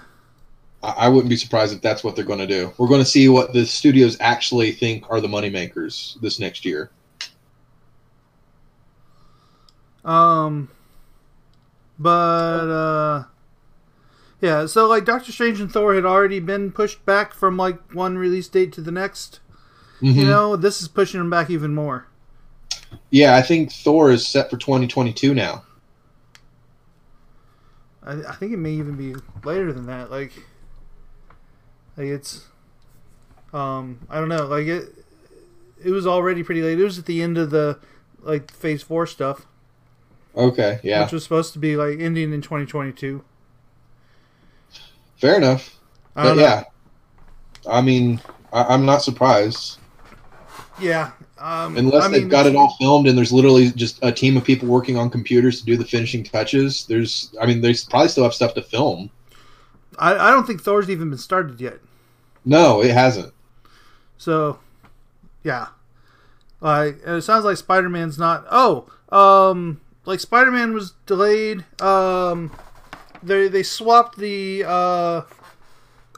[0.83, 2.73] I, I wouldn't be surprised if that's what they're going to do.
[2.79, 6.91] We're going to see what the studios actually think are the moneymakers this next year.
[10.05, 10.71] Um,
[11.99, 13.25] but uh,
[14.41, 14.67] yeah.
[14.67, 18.49] So like Doctor Strange and Thor had already been pushed back from like one release
[18.49, 19.41] date to the next.
[20.01, 20.27] You Mhm.
[20.29, 22.07] know, this is pushing them back even more.
[23.11, 25.65] Yeah, I think Thor is set for 2022 now.
[28.03, 30.11] I, I think it may even be later than that.
[30.11, 30.33] Like,
[31.97, 32.47] like it's,
[33.53, 34.47] um, I don't know.
[34.47, 35.05] Like it,
[35.85, 36.79] it was already pretty late.
[36.81, 37.79] It was at the end of the
[38.21, 39.47] like Phase Four stuff,
[40.37, 43.25] Okay, yeah, which was supposed to be like ending in 2022.
[45.19, 45.79] Fair enough.
[46.17, 46.45] I But don't know.
[46.45, 46.65] yeah,
[47.71, 48.21] I mean,
[48.53, 49.79] I, I'm not surprised
[50.81, 51.13] yeah.
[51.39, 54.45] Um, unless I they've got it all filmed and there's literally just a team of
[54.45, 56.85] people working on computers to do the finishing touches.
[56.87, 59.11] There's, I mean, they probably still have stuff to film.
[59.99, 61.81] I, I don't think Thor's even been started yet.
[62.45, 63.33] No, it hasn't.
[64.17, 64.59] So,
[65.45, 65.69] yeah.
[66.61, 68.47] Like, it sounds like Spider Man's not.
[68.51, 71.65] Oh, um, like Spider Man was delayed.
[71.83, 72.53] Um,
[73.29, 75.23] they they swapped the uh,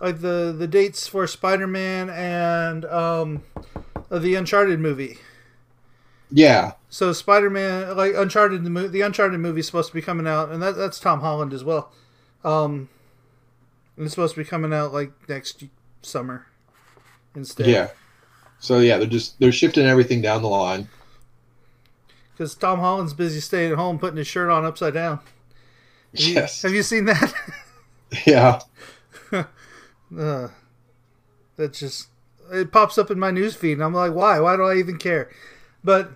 [0.01, 3.43] like the the dates for Spider Man and um,
[4.11, 5.19] the Uncharted movie.
[6.33, 10.01] Yeah, So Spider Man, like Uncharted, the, mo- the Uncharted movie is supposed to be
[10.01, 11.91] coming out, and that, that's Tom Holland as well.
[12.45, 12.89] Um,
[13.97, 15.65] and it's supposed to be coming out like next
[16.03, 16.47] summer
[17.35, 17.67] instead.
[17.67, 17.89] yeah.
[18.61, 20.89] So yeah, they're just they're shifting everything down the line.
[22.33, 25.19] because Tom Holland's busy staying at home putting his shirt on upside down.
[26.17, 26.63] Have you- Yes.
[26.63, 27.33] Have you seen that?
[28.27, 28.59] Yeah.
[29.33, 30.49] uh,
[31.57, 32.09] that just
[32.53, 34.41] it pops up in my news feed, and I'm like, why?
[34.41, 35.31] Why do I even care?
[35.85, 36.11] But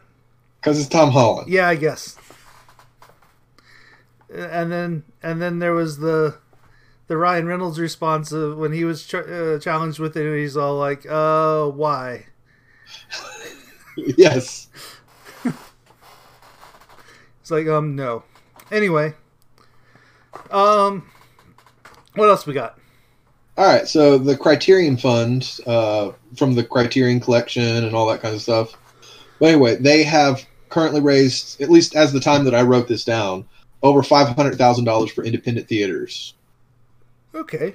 [0.61, 1.49] Because it's Tom Holland.
[1.49, 2.17] yeah, I guess.
[4.29, 6.39] And then and then there was the
[7.07, 10.37] the Ryan Reynolds response of when he was ch- uh, challenged with it.
[10.37, 12.27] He's all like, "Uh, why?"
[13.97, 14.67] yes.
[17.41, 18.25] It's like, um, no.
[18.73, 19.15] Anyway,
[20.55, 21.11] um,
[22.15, 22.79] what else we got?
[23.57, 28.35] All right, so the Criterion Fund uh, from the Criterion Collection and all that kind
[28.35, 28.75] of stuff.
[29.39, 33.05] But anyway, they have currently raised, at least as the time that I wrote this
[33.05, 33.47] down,
[33.83, 36.35] over five hundred thousand dollars for independent theaters.
[37.35, 37.75] Okay.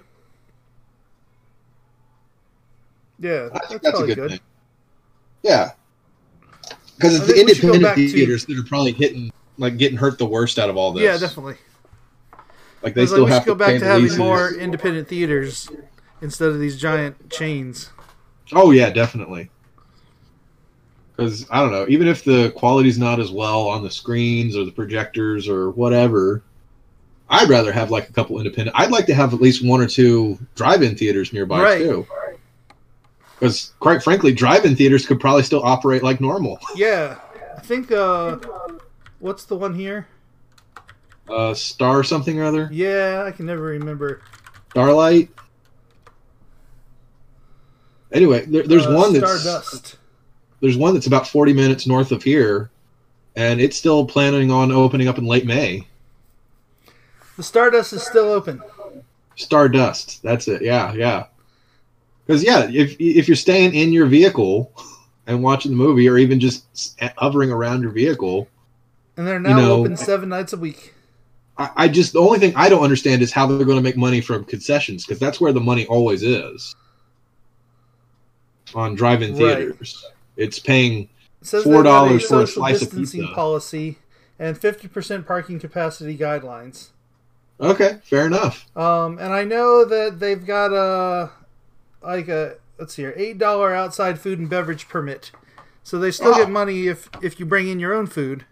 [3.19, 4.31] Yeah, I that's, think that's a good, good.
[4.31, 4.39] thing.
[5.43, 5.71] Yeah,
[6.95, 9.31] because it's the think we should go independent back to- theaters that are probably hitting,
[9.57, 11.03] like, getting hurt the worst out of all this.
[11.03, 11.55] Yeah, definitely.
[12.81, 14.17] Like they still like we have should go back to having leases.
[14.17, 15.69] more independent theaters
[16.21, 17.89] instead of these giant chains.
[18.53, 19.49] Oh yeah, definitely.
[21.15, 24.63] Because I don't know, even if the quality's not as well on the screens or
[24.63, 26.41] the projectors or whatever,
[27.29, 28.75] I'd rather have like a couple independent.
[28.79, 31.79] I'd like to have at least one or two drive-in theaters nearby Right.
[31.79, 32.07] too.
[33.37, 36.57] Because quite frankly, drive-in theaters could probably still operate like normal.
[36.75, 37.19] Yeah,
[37.57, 37.91] I think.
[37.91, 38.37] uh
[39.19, 40.07] What's the one here?
[41.29, 44.21] Uh, Star something or other, Yeah, I can never remember.
[44.71, 45.29] Starlight.
[48.11, 49.97] Anyway, there, there's Uh, one that's Stardust.
[50.61, 52.69] there's one that's about 40 minutes north of here,
[53.35, 55.87] and it's still planning on opening up in late May.
[57.37, 58.61] The Stardust is still open.
[59.35, 60.21] Stardust.
[60.23, 60.61] That's it.
[60.61, 61.25] Yeah, yeah.
[62.25, 64.71] Because yeah, if if you're staying in your vehicle
[65.27, 68.47] and watching the movie, or even just hovering around your vehicle,
[69.15, 70.93] And they're now know- open seven nights a week.
[71.59, 73.97] I, I just the only thing I don't understand is how they're going to make
[73.97, 76.75] money from concessions because that's where the money always is
[78.73, 79.57] on drive-in Right.
[79.57, 80.05] theaters.
[80.37, 81.09] It's paying
[81.41, 83.27] It $4 they've got a for a slice of pizza.
[83.33, 83.97] policy
[84.39, 86.89] and fifty percent parking capacity guidelines.
[87.59, 88.65] Okay, fair enough.
[88.77, 91.29] Um, and I know that they've got a
[92.01, 95.31] like a let's see here eight dollar outside food and beverage permit,
[95.83, 96.37] so they still Oh.
[96.37, 98.45] get money if if you bring in your own food.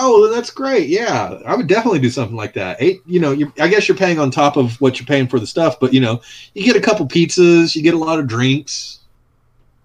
[0.00, 0.88] Oh, then that's great.
[0.88, 2.76] Yeah, I would definitely do something like that.
[2.80, 5.46] Eight, you know, I guess you're paying on top of what you're paying for the
[5.46, 6.20] stuff, but you know,
[6.54, 9.00] you get a couple pizzas, you get a lot of drinks.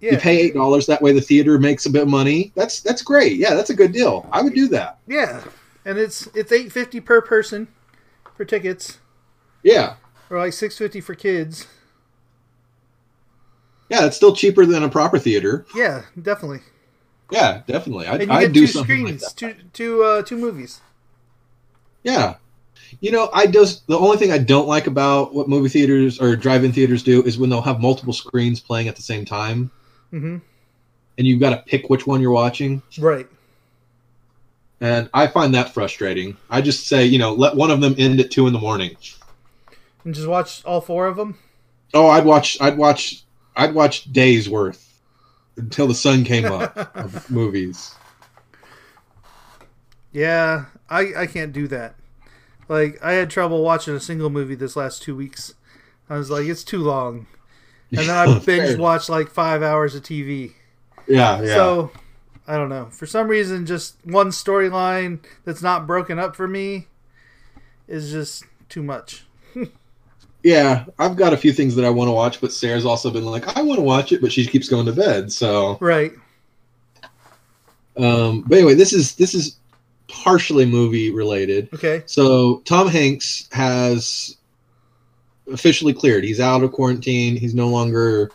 [0.01, 0.85] Yeah, You pay eight dollars.
[0.87, 2.51] That way, the theater makes a bit of money.
[2.55, 3.37] That's that's great.
[3.37, 4.27] Yeah, that's a good deal.
[4.33, 4.99] I would do that.
[5.07, 5.41] yeah,
[5.85, 7.69] and it's it's eight fifty per person
[8.35, 8.97] for tickets,
[9.63, 9.95] Yeah,
[10.29, 11.67] or like six fifty for kids.
[13.89, 15.65] yeah, it's still cheaper than a proper theater.
[15.75, 16.59] Yeah, definitely.
[17.33, 18.07] Yeah, definitely.
[18.07, 19.35] I'd, And you I'd get do two like screens, that.
[19.35, 20.81] two two uh, two movies.
[22.03, 22.35] Yeah.
[23.01, 26.35] You know, I just the only thing I don't like about what movie theaters or
[26.35, 29.71] drive-in theaters do is when they'll have multiple screens playing at the same time,
[30.11, 30.37] hmm
[31.17, 32.81] and you've got to pick which one you're watching.
[32.99, 33.27] Right.
[34.81, 36.35] And I find that frustrating.
[36.49, 38.97] I just say, you know, let one of them end at two in the morning.
[40.03, 41.37] And just watch all four of them.
[41.93, 43.23] Oh, I'd watch, I'd watch,
[43.55, 44.92] I'd watch days worth
[45.57, 47.95] until the sun came up of movies.
[50.11, 51.95] Yeah, I I can't do that.
[52.69, 55.55] Like I had trouble watching a single movie this last two weeks.
[56.09, 57.27] I was like, it's too long,
[57.91, 60.53] and then I binge watched like five hours of TV.
[61.07, 61.55] Yeah, yeah.
[61.55, 61.91] So
[62.47, 62.87] I don't know.
[62.91, 66.87] For some reason, just one storyline that's not broken up for me
[67.87, 69.25] is just too much.
[70.43, 73.25] yeah, I've got a few things that I want to watch, but Sarah's also been
[73.25, 75.31] like, I want to watch it, but she keeps going to bed.
[75.31, 76.11] So, Right.
[77.97, 79.57] um, but anyway, this is this is
[80.07, 81.69] partially movie related.
[81.73, 82.03] Okay.
[82.05, 84.37] So Tom Hanks has
[85.51, 86.23] officially cleared.
[86.23, 87.35] He's out of quarantine.
[87.35, 88.31] He's no longer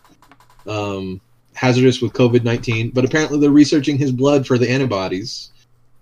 [0.66, 1.20] um,
[1.54, 2.90] hazardous with COVID nineteen.
[2.90, 5.50] But apparently, they're researching his blood for the antibodies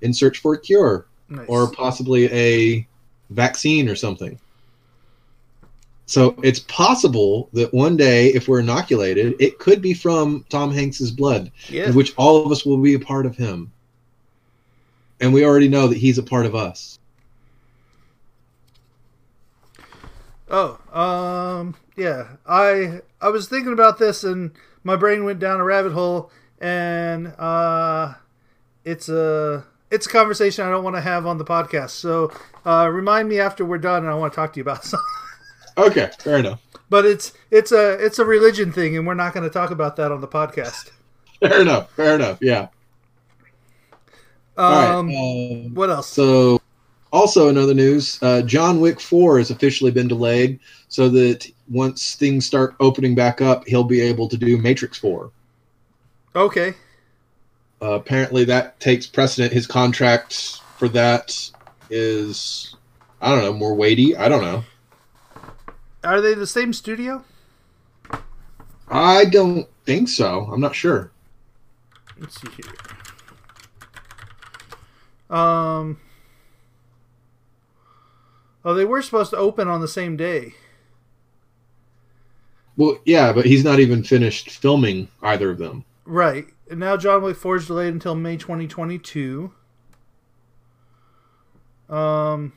[0.02, 1.46] in search for a cure Nice.
[1.48, 2.86] or possibly a
[3.30, 4.38] vaccine or something.
[6.06, 11.10] So it's possible that one day, if we're inoculated, it could be from Tom Hanks's
[11.10, 11.88] blood, yeah.
[11.88, 13.72] in which all of us will be a part of him.
[15.20, 16.98] And we already know that he's a part of us.
[20.48, 22.36] Oh, um, yeah.
[22.46, 24.52] I I was thinking about this and
[24.86, 28.14] my brain went down a rabbit hole, and uh,
[28.84, 31.90] it's a it's a conversation I don't want to have on the podcast.
[31.90, 32.30] So
[32.64, 35.04] uh, remind me after we're done, and I want to talk to you about something.
[35.78, 36.60] Okay, fair enough.
[36.88, 39.96] but it's it's a it's a religion thing, and we're not going to talk about
[39.96, 40.90] that on the podcast.
[41.40, 41.90] Fair enough.
[41.92, 42.38] Fair enough.
[42.40, 42.68] Yeah.
[44.56, 44.94] Um, All right.
[44.94, 46.08] Um, what else?
[46.08, 46.58] so,
[47.12, 50.58] also in other news, uh, John Wick Four has officially been delayed,
[50.88, 55.30] so that once things start opening back up, he'll be able to do Matrix Four.
[56.34, 56.74] okay.
[57.82, 59.52] Uh, apparently, that takes precedent.
[59.52, 61.50] His contract for that
[61.90, 62.74] is,
[63.20, 64.16] I don't know, more weighty.
[64.16, 64.64] I don't know.
[66.06, 67.24] Are they the same studio?
[68.88, 70.48] I don't think so.
[70.52, 71.10] I'm not sure.
[72.18, 72.72] Let's see here.
[75.36, 75.98] Um.
[78.64, 80.54] Oh, they were supposed to open on the same day.
[82.76, 85.84] Well, yeah, but he's not even finished filming either of them.
[86.04, 86.46] Right.
[86.70, 89.52] And now John Wick 4 is delayed until May 2022.
[91.88, 92.52] Um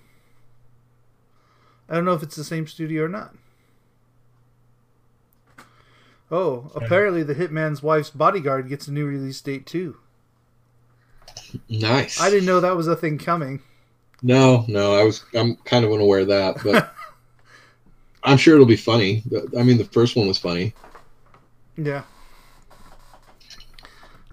[1.90, 3.34] I don't know if it's the same studio or not.
[6.32, 9.98] Oh, apparently the Hitman's wife's bodyguard gets a new release date too.
[11.68, 12.22] Nice.
[12.22, 13.62] I didn't know that was a thing coming.
[14.22, 15.24] No, no, I was.
[15.34, 16.94] I'm kind of unaware of that, but
[18.24, 19.24] I'm sure it'll be funny.
[19.26, 20.74] But I mean, the first one was funny.
[21.78, 22.04] Yeah.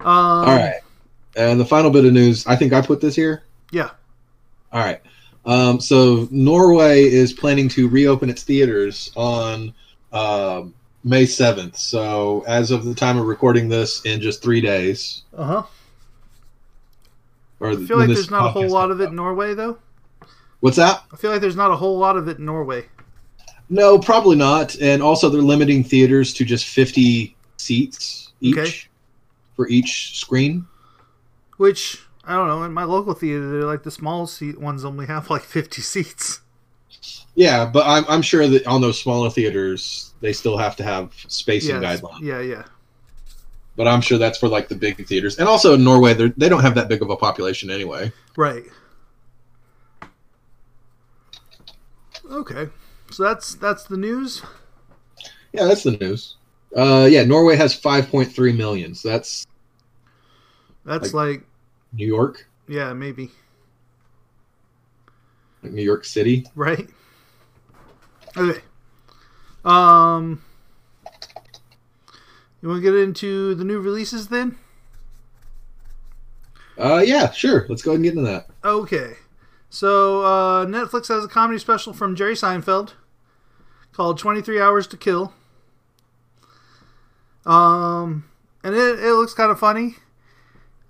[0.00, 0.80] Um, All right,
[1.36, 2.46] and the final bit of news.
[2.46, 3.44] I think I put this here.
[3.70, 3.90] Yeah.
[4.72, 5.00] All right.
[5.46, 9.72] Um, so Norway is planning to reopen its theaters on
[10.12, 10.74] um
[11.04, 11.76] May 7th.
[11.76, 15.62] So as of the time of recording this, in just three days, Uh huh.
[17.60, 19.78] I feel like there's not a whole lot of it in Norway, though.
[20.60, 21.04] What's that?
[21.12, 22.86] I feel like there's not a whole lot of it in Norway.
[23.70, 24.74] No, probably not.
[24.80, 28.70] And also, they're limiting theaters to just 50 seats each Okay.
[29.54, 30.66] for each screen.
[31.56, 32.64] Which I don't know.
[32.64, 36.40] In my local theater, they're like the small seat ones only have like 50 seats.
[37.36, 41.12] Yeah, but I'm, I'm sure that on those smaller theaters, they still have to have
[41.28, 42.00] spacing Yes.
[42.00, 42.20] guidelines.
[42.22, 42.64] Yeah, yeah.
[43.76, 45.38] But I'm sure that's for like the big theaters.
[45.38, 48.10] And also in Norway, they don't have that big of a population anyway.
[48.36, 48.64] Right.
[52.30, 52.68] Okay.
[53.10, 54.42] So that's that's the news.
[55.52, 56.36] Yeah, that's the news.
[56.74, 58.94] Uh, yeah, Norway has 5.3 million.
[58.94, 59.46] So that's
[60.84, 61.42] That's like,
[61.96, 63.30] New York, yeah, maybe
[65.62, 66.46] like New York City.
[66.54, 66.88] right.
[68.36, 68.60] Okay.
[69.64, 70.42] Um,
[72.60, 74.58] you want to get into the new releases then?
[76.78, 77.66] Uh, yeah, sure.
[77.68, 78.46] Let's go ahead and get into that.
[78.62, 79.14] Okay.
[79.70, 82.92] So uh, Netflix has a comedy special from Jerry Seinfeld
[83.92, 85.32] called 23 Hours to Kill.
[87.46, 88.28] Um,
[88.62, 89.96] and it, it looks kind of funny.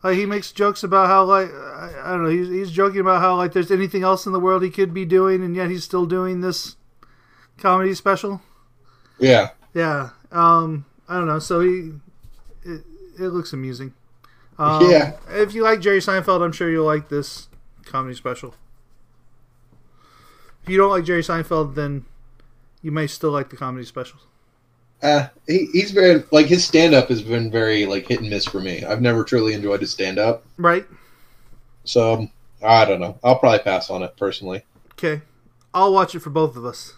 [0.07, 3.21] Like he makes jokes about how like I, I don't know he's, he's joking about
[3.21, 5.83] how like there's anything else in the world he could be doing and yet he's
[5.83, 6.77] still doing this
[7.59, 8.41] comedy special.
[9.19, 9.51] Yeah.
[9.75, 10.11] Yeah.
[10.31, 11.41] Um, I don't know.
[11.41, 11.91] So he
[12.65, 12.85] it,
[13.19, 13.95] it looks amusing.
[14.61, 15.17] Um, Yeah.
[15.29, 17.49] If you like Jerry Seinfeld, I'm sure you'll like this
[17.85, 18.55] comedy special.
[20.63, 22.05] If you don't like Jerry Seinfeld, then
[22.81, 24.21] you may still like the comedy special.
[25.03, 28.47] Uh, he, he's very like his stand up has been very like hit and miss
[28.47, 28.83] for me.
[28.85, 30.87] I've never truly enjoyed his stand up, Right?
[31.85, 32.29] so
[32.63, 33.19] I don't know.
[33.23, 34.65] I'll probably pass on it personally.
[34.93, 35.23] Okay.
[35.75, 36.95] I'll watch it for both of us.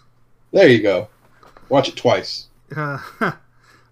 [0.53, 1.09] There you go.
[1.67, 2.47] Watch it twice.
[2.75, 2.99] Uh,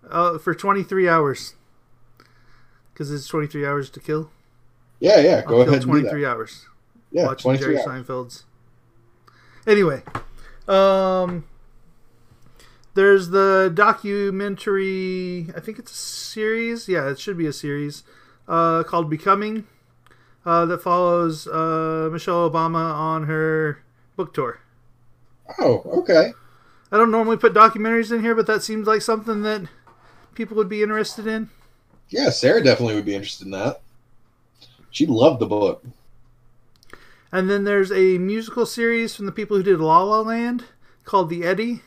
[0.09, 1.55] uh, for 23 hours.
[2.93, 4.31] Because it's 23 hours to kill.
[4.99, 5.41] Yeah, yeah.
[5.45, 6.65] I'll Go ahead 23 hours.
[7.11, 7.85] Yeah, watching Jerry hours.
[7.85, 8.45] Seinfeld's.
[9.67, 10.01] Anyway,
[10.67, 11.43] um,
[12.97, 15.47] there's the documentary.
[15.55, 16.89] I think it's a series.
[16.89, 18.03] Yeah, it should be a series
[18.47, 19.67] uh, called "Becoming,"
[20.45, 23.83] uh, that follows uh, Michelle Obama on her
[24.15, 24.61] book tour.
[25.59, 26.33] Oh, okay.
[26.91, 29.67] I don't normally put documentaries in here, but that seems like something that
[30.33, 31.51] people would be interested in.
[32.09, 33.81] Yeah, Sarah definitely would be interested in that.
[34.89, 35.85] She loved the book.
[37.31, 40.63] And then there's a musical series from the people who did La La Land
[41.03, 41.81] called The Eddy.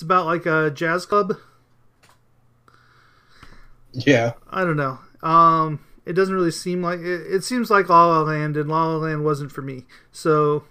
[0.00, 1.36] It's about like a jazz club.
[3.92, 4.32] Yeah.
[4.48, 4.98] I don't know.
[5.22, 8.86] Um, it doesn't really seem like it, it seems like La La Land, and La
[8.86, 9.84] La Land wasn't for me.
[10.10, 10.64] So,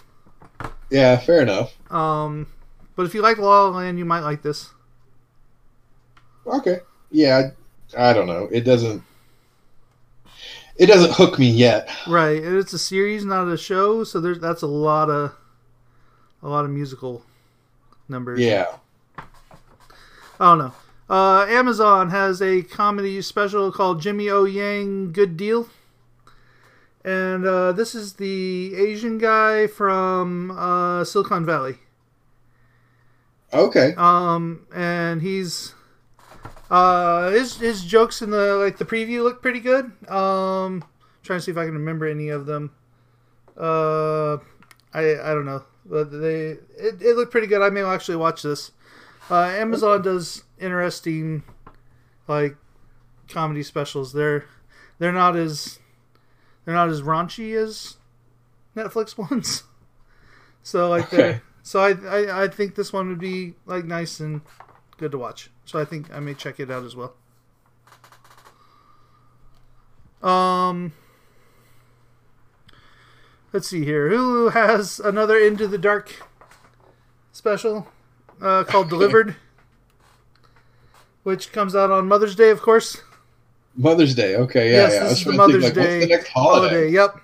[0.90, 1.76] Yeah, fair enough.
[1.92, 2.48] um,
[2.96, 4.72] but if you like La La Land, you might like this.
[6.48, 6.80] Okay.
[7.12, 7.52] Yeah,
[7.96, 8.50] I, I don't know.
[8.52, 9.04] It doesn't.
[10.76, 11.88] It doesn't hook me yet.
[12.08, 14.04] Right, and it's a series, not a show.
[14.04, 15.36] So there's that's a lot of
[16.42, 17.22] a lot of musical
[18.08, 18.40] numbers.
[18.40, 18.66] Yeah.
[20.40, 20.74] I don't know.
[21.10, 25.68] Uh, Amazon has a comedy special called Jimmy O Yang Good Deal.
[27.04, 31.80] And uh, this is the Asian guy from uh, Silicon Valley.
[33.54, 33.94] Okay.
[33.98, 35.74] Um, and he's
[36.70, 39.86] uh, his his jokes in the like the preview look pretty good.
[40.10, 40.84] Um,
[41.24, 42.72] trying to see if I can remember any of them.
[43.58, 44.38] Uh,
[44.94, 47.62] I I don't know, but they it, it looked pretty good.
[47.62, 48.72] I may actually watch this.
[49.30, 51.44] Uh, Amazon does interesting
[52.28, 52.56] like
[53.28, 54.14] comedy specials.
[54.14, 54.46] They're
[54.98, 55.80] they're not as
[56.66, 57.98] they're not as raunchy as
[58.76, 59.64] Netflix ones.
[60.64, 61.42] So like Okay.
[61.62, 64.42] so I, I I think this one would be like nice and
[64.98, 65.50] good to watch.
[65.66, 67.14] So I think I may check it out as well.
[70.22, 70.94] Um
[73.52, 74.12] Let's see here.
[74.12, 76.22] Hulu has another Into the Dark
[77.32, 77.88] special
[78.42, 79.36] uh, called Delivered,
[81.24, 83.02] which comes out on Mother's Day, of course.
[83.76, 84.36] Mother's Day.
[84.36, 84.72] Okay.
[84.72, 84.78] Yeah.
[84.88, 85.04] yes, yeah.
[85.04, 86.90] This is the to think, Mother's like, Day What's the next holiday?
[86.92, 87.20] Yep.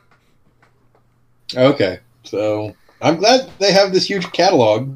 [1.55, 1.99] Okay.
[2.23, 4.95] So I'm glad they have this huge catalog.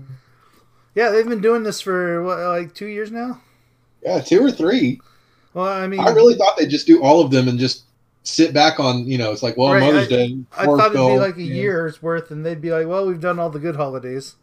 [0.95, 3.41] Yeah, they've been doing this for what, like two years now.
[4.03, 5.01] Yeah, two or three.
[5.53, 7.83] Well, I mean, I really thought they'd just do all of them and just
[8.23, 9.05] sit back on.
[9.07, 10.37] You know, it's like, well, Right, Mother's I- Day.
[10.57, 11.55] I thought it'd be like a you know.
[11.61, 14.35] year's worth, and they'd be like, "Well, we've done all the good holidays."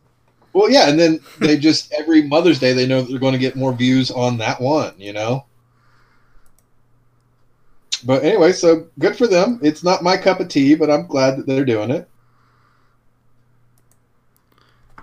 [0.57, 3.39] Well, yeah, and then they just every Mother's Day they know that they're going to
[3.39, 5.45] get more views on that one, you know.
[8.07, 9.61] But anyway, so good for them.
[9.63, 12.09] It's not my cup of tea, but I'm glad that they're doing it.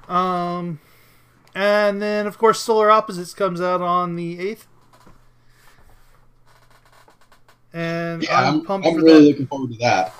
[0.07, 0.79] Um,
[1.55, 4.67] and then of course, Solar Opposites comes out on the eighth,
[7.73, 9.29] and Yeah, I'm, I'm, pumped I'm for really that.
[9.29, 10.13] looking forward to that.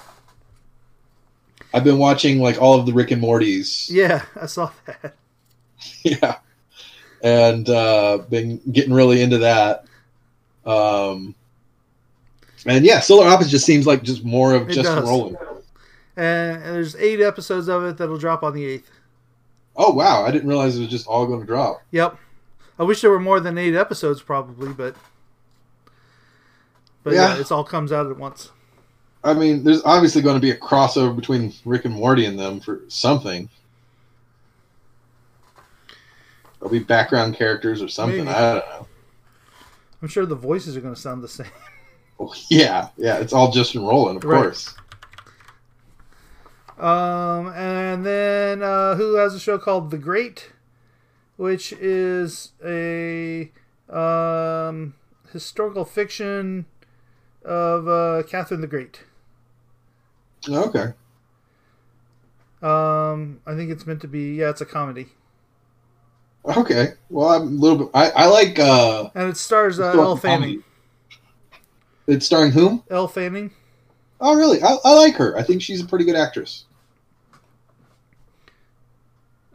[1.73, 5.15] I've been watching like all of the Rick and Morty's, Yeah, I saw that.
[6.03, 6.37] yeah,
[7.21, 9.85] and uh, been getting really into that.
[10.65, 11.35] Um,
[12.65, 15.03] and yeah, Solar Opposites just seems like just more of It just does.
[15.07, 15.35] rolling.
[16.15, 18.89] And there's eight episodes of it that'll drop on the eighth.
[19.75, 21.81] Oh wow, I didn't realize it was just all going to drop.
[21.91, 22.17] Yep.
[22.79, 24.95] I wish there were more than eight episodes, probably, but
[27.03, 27.41] but yeah, Yeah.
[27.41, 28.51] it's all comes out at once.
[29.23, 32.59] I mean, there's obviously going to be a crossover between Rick and Morty and them
[32.59, 33.49] for something.
[36.63, 38.23] There'll be background characters or something.
[38.23, 38.29] Maybe.
[38.37, 38.87] I don't know.
[40.01, 41.47] I'm sure the voices are going to sound the same.
[42.49, 44.43] Yeah, yeah, it's all Justin Roiland, of Right.
[44.43, 44.75] course.
[46.79, 50.51] Um, and then uh, Hulu has a show called The Great,
[51.35, 53.51] which is a
[53.89, 54.93] um,
[55.33, 56.65] historical fiction
[57.43, 59.01] of uh, Catherine the Great.
[60.47, 60.93] Okay.
[62.61, 65.07] Um, I think it's meant to be yeah, it's a comedy,
[66.45, 66.89] Okay.
[67.09, 67.89] Well, I'm a little bit.
[67.93, 68.59] I, I like.
[68.59, 70.63] uh and it stars uh, Elle Fanning.
[72.07, 72.83] It's starring whom?
[72.89, 73.51] Elle Fanning.
[74.19, 74.61] Oh, really?
[74.61, 75.37] I, I like her.
[75.37, 76.65] I think she's a pretty good actress.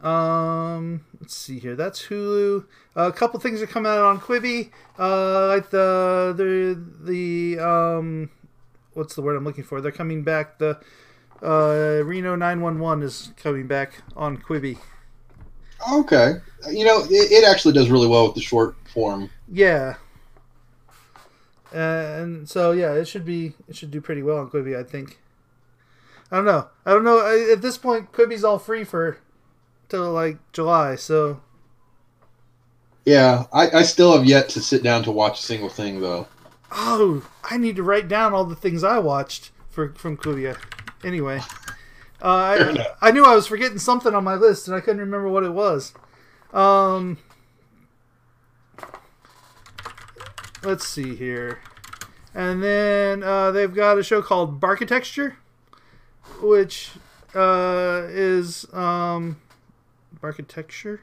[0.01, 1.75] Um, let's see here.
[1.75, 2.65] That's Hulu.
[2.95, 4.71] a couple things are coming out on Quibi.
[4.97, 8.29] Uh, like the the the um,
[8.93, 9.81] what's the word I'm looking for?
[9.81, 10.57] They're coming back.
[10.59, 10.79] The
[11.43, 14.77] uh, Reno 911 is coming back on Quibi.
[15.93, 16.33] Okay.
[16.69, 19.29] You know, it, it actually does really well with the short form.
[19.51, 19.95] Yeah.
[21.73, 24.83] Uh, and so yeah, it should be it should do pretty well on Quibi, I
[24.83, 25.19] think.
[26.31, 26.67] I don't know.
[26.85, 27.19] I don't know.
[27.19, 29.17] I- At this point, Quibi's all free for
[29.87, 31.41] till like July, so
[33.05, 36.27] Yeah, I, I still have yet to sit down to watch a single thing, though.
[36.71, 40.55] Oh, I need to write down all the things I watched for from Quibi.
[41.03, 41.41] Anyway,
[42.21, 42.85] uh, I.
[43.01, 45.51] I knew I was forgetting something on my list, and I couldn't remember what it
[45.51, 45.93] was.
[46.53, 47.17] Um,
[50.63, 51.59] let's see here,
[52.33, 55.35] and then uh, they've got a show called Barkitecture,
[56.41, 56.91] which
[57.33, 59.37] uh, is um,
[60.21, 60.99] Barkitecture,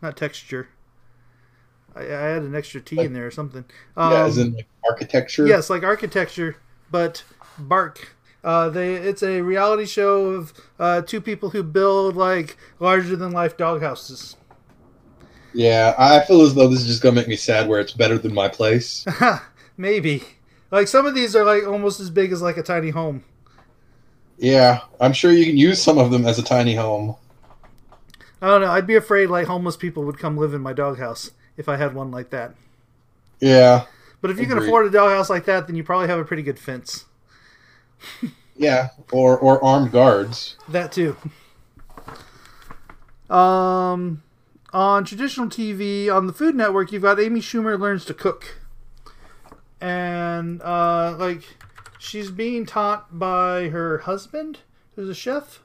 [0.00, 0.68] not texture.
[1.94, 3.64] I, I had an extra T in there or something.
[3.96, 5.46] Um, yeah, as in like architecture.
[5.46, 6.56] Yes, like architecture,
[6.90, 7.24] but
[7.58, 8.15] bark.
[8.46, 13.32] Uh, they it's a reality show of uh, two people who build like larger than
[13.32, 14.36] life doghouses.
[15.52, 17.68] Yeah, I feel as though this is just gonna make me sad.
[17.68, 19.06] Where it's better than my place.
[19.76, 20.22] Maybe
[20.70, 23.24] like some of these are like almost as big as like a tiny home.
[24.38, 27.16] yeah, I'm sure you can use some of them as a tiny home.
[28.40, 28.70] I don't know.
[28.70, 31.94] I'd be afraid like homeless people would come live in my doghouse if I had
[31.94, 32.54] one like that.
[33.40, 33.86] Yeah,
[34.20, 36.42] But if you can afford a doghouse like that, then you probably have a pretty
[36.42, 37.06] good fence.
[38.56, 40.56] Yeah, or or armed guards.
[40.68, 41.16] That too.
[43.28, 44.22] Um,
[44.72, 48.60] on traditional TV on the Food Network, you've got Amy Schumer learns to cook,
[49.80, 51.56] and uh, like
[51.98, 54.60] she's being taught by her husband,
[54.94, 55.60] who's a chef.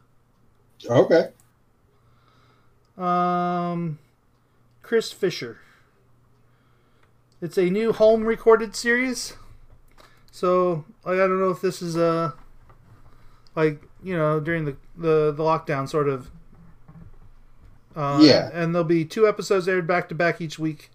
[0.86, 1.30] Okay.
[2.98, 4.00] Um,
[4.82, 5.60] Chris Fischer.
[7.42, 9.34] It's a new home recorded series.
[10.32, 12.34] So like, I don't know if this is a
[13.56, 16.30] like you know during the the, the lockdown sort of.
[17.96, 18.50] Uh, Yeah.
[18.54, 20.90] and there'll be two episodes aired back to back each week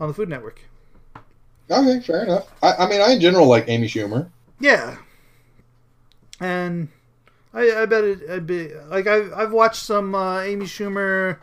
[0.00, 0.62] on the Food Network.
[1.70, 2.50] Okay, fair enough.
[2.62, 4.30] I, I mean, I in general like Amy Schumer.
[4.58, 4.96] Yeah,
[6.40, 6.88] and
[7.54, 11.38] I, I bet it, I'd be like I've I've watched some uh, Amy Schumer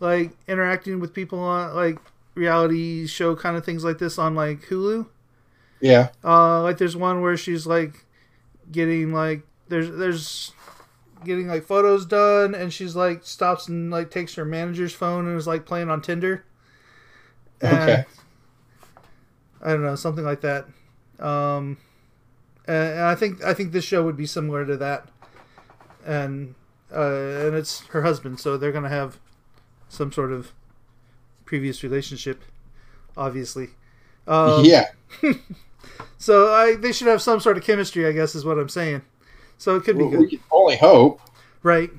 [0.00, 1.98] like interacting with people on like
[2.34, 5.06] reality show kind of things like this on like Hulu.
[5.84, 6.08] Yeah.
[6.24, 8.06] Uh, like there's one where she's like
[8.72, 10.52] getting like there's there's
[11.24, 15.36] getting like photos done, and she's like stops and like takes her manager's phone and
[15.36, 16.44] is like playing on Tinder.
[17.60, 18.04] And- Okay.
[19.62, 20.66] I don't know, something like that.
[21.18, 21.78] Um,
[22.66, 25.08] and, and I think I think this show would be similar to that,
[26.04, 26.54] and
[26.94, 29.18] uh, and it's her husband, so they're gonna have
[29.88, 30.52] some sort of
[31.46, 32.42] previous relationship,
[33.16, 33.68] obviously.
[34.26, 34.88] Um, yeah.
[36.18, 39.02] So I they should have some sort of chemistry, I guess, is what I'm saying.
[39.58, 41.20] So it could be We, good, we can only hope.
[41.62, 41.90] right?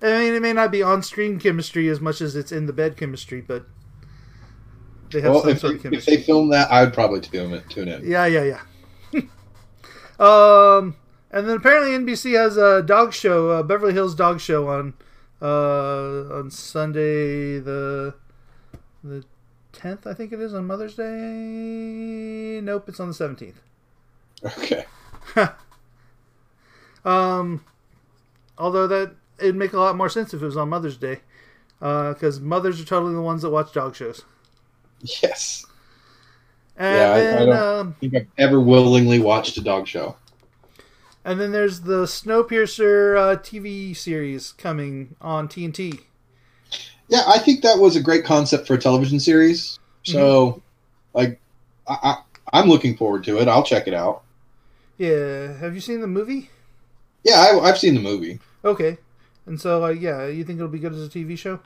[0.00, 2.96] I mean, it may not be on-screen chemistry as much as it's in the bed
[2.96, 3.64] chemistry, but
[5.10, 6.12] they have Well, some sort they- of chemistry.
[6.14, 7.68] if they film that, I'd probably tune it.
[7.70, 8.04] Tune in.
[8.08, 8.58] Yeah, yeah,
[9.12, 9.20] yeah.
[10.18, 10.96] um,
[11.30, 14.94] and then apparently NBC has a dog show, uh, Beverly Hills Dog Show on
[15.40, 18.14] uh, on Sunday the
[19.02, 19.24] the
[19.72, 22.60] tenth, I think it is on Mother's Day.
[22.62, 23.60] Nope, it's on the seventeenth.
[24.44, 24.84] Okay.
[27.04, 27.64] Um,
[28.58, 31.20] although that it'd make a lot more sense if it was on Mother's Day,
[31.80, 34.22] because mothers are totally the ones that watch dog shows.
[35.20, 35.66] Yes.
[36.76, 40.16] And Yeah, I- I don't- um, think I've ever willingly watched a dog show.
[41.24, 46.02] and then there's the Snowpiercer uh, TV series coming on TNT.
[47.12, 49.78] Yeah, I think that was a great concept for a television series.
[50.02, 50.62] So,
[51.14, 51.40] like,
[51.86, 52.16] I, I,
[52.60, 53.48] I'm looking forward to it.
[53.48, 54.24] I'll check it out.
[54.96, 56.50] Yeah, have you seen the movie?
[57.24, 58.40] Yeah, I, I've seen the movie.
[58.64, 58.98] Okay,
[59.46, 61.60] and so like, yeah, you think it'll be good as a TV show?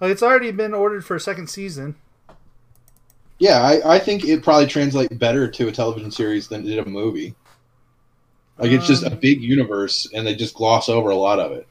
[0.00, 1.96] Like, it's already been ordered for a second season.
[3.38, 6.78] Yeah, I, I think it probably translates better to a television series than it did
[6.78, 7.34] a movie.
[8.58, 11.52] Like it's just a Um, big universe, and they just gloss over a lot of
[11.52, 11.68] it.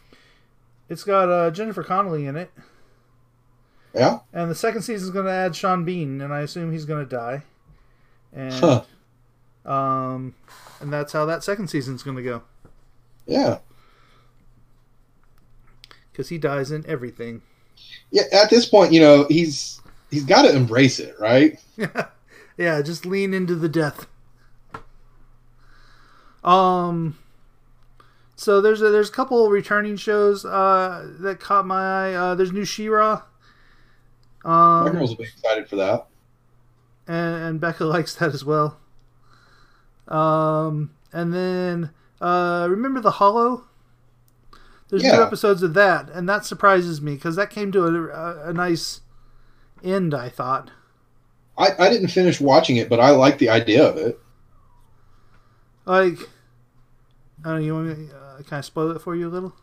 [0.90, 2.52] It's got uh, Jennifer Connelly in it,
[3.94, 6.86] Yeah, and the second season is going to add Sean Bean, and I assume he's
[6.86, 7.44] going to die.
[8.34, 8.84] And Huh.
[9.66, 10.34] um,
[10.82, 12.42] and that's how that second season is going to go
[13.28, 13.60] yeah,
[16.12, 17.42] because he dies in everything.
[18.12, 18.24] yeah.
[18.32, 19.80] At this point, you know, he's
[20.12, 21.60] he's got to embrace it, right?
[21.78, 22.08] yeah,
[22.58, 22.82] yeah.
[22.82, 24.08] just lean into the death.
[26.44, 27.18] Um,
[28.36, 32.14] so there's a, there's a couple returning shows uh, that caught my eye.
[32.14, 32.66] Uh, there's new
[34.44, 34.52] My
[34.88, 36.08] Um, girls will be excited for that.
[37.08, 38.80] and, and Becca likes that as well.
[40.08, 41.92] Um, and then
[42.22, 43.66] uh, remember the Hollow.
[44.90, 45.22] There's Yeah.
[45.24, 49.02] episodes of that, and that surprises me because that came to a, a, a nice
[49.84, 50.14] end.
[50.14, 50.72] I thought.
[51.58, 54.20] I, I didn't finish watching it, but I like the idea of it.
[55.86, 56.20] Like,
[57.44, 57.66] I don't know.
[57.66, 58.08] You want me?
[58.14, 59.54] Uh, can I spoil it for you a little?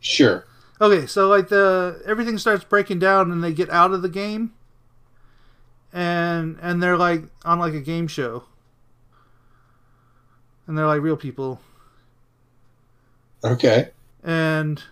[0.00, 0.44] Sure.
[0.80, 4.52] Okay, so like the everything starts breaking down, and they get out of the game,
[5.92, 8.44] and and they're like on like a game show,
[10.66, 11.60] and they're like real people,
[13.44, 13.90] Okay.
[14.24, 14.82] and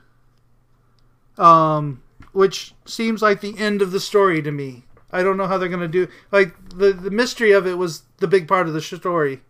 [1.39, 4.85] um, which seems like the end of the story to me.
[5.11, 6.09] I don't know how they're gonna do.
[6.31, 9.41] Like the the mystery of it was the big part of the story.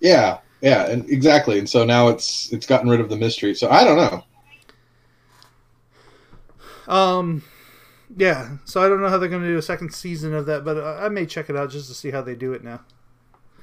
[0.00, 0.38] Yeah.
[0.60, 0.86] Yeah.
[0.88, 1.58] And exactly.
[1.58, 3.54] And so now it's it's gotten rid of the mystery.
[3.54, 4.24] So I don't know.
[6.90, 7.42] Um,
[8.16, 8.56] yeah.
[8.64, 11.06] So I don't know how they're gonna do a second season of that, but I
[11.06, 12.80] I may check it out just to see how they do it now.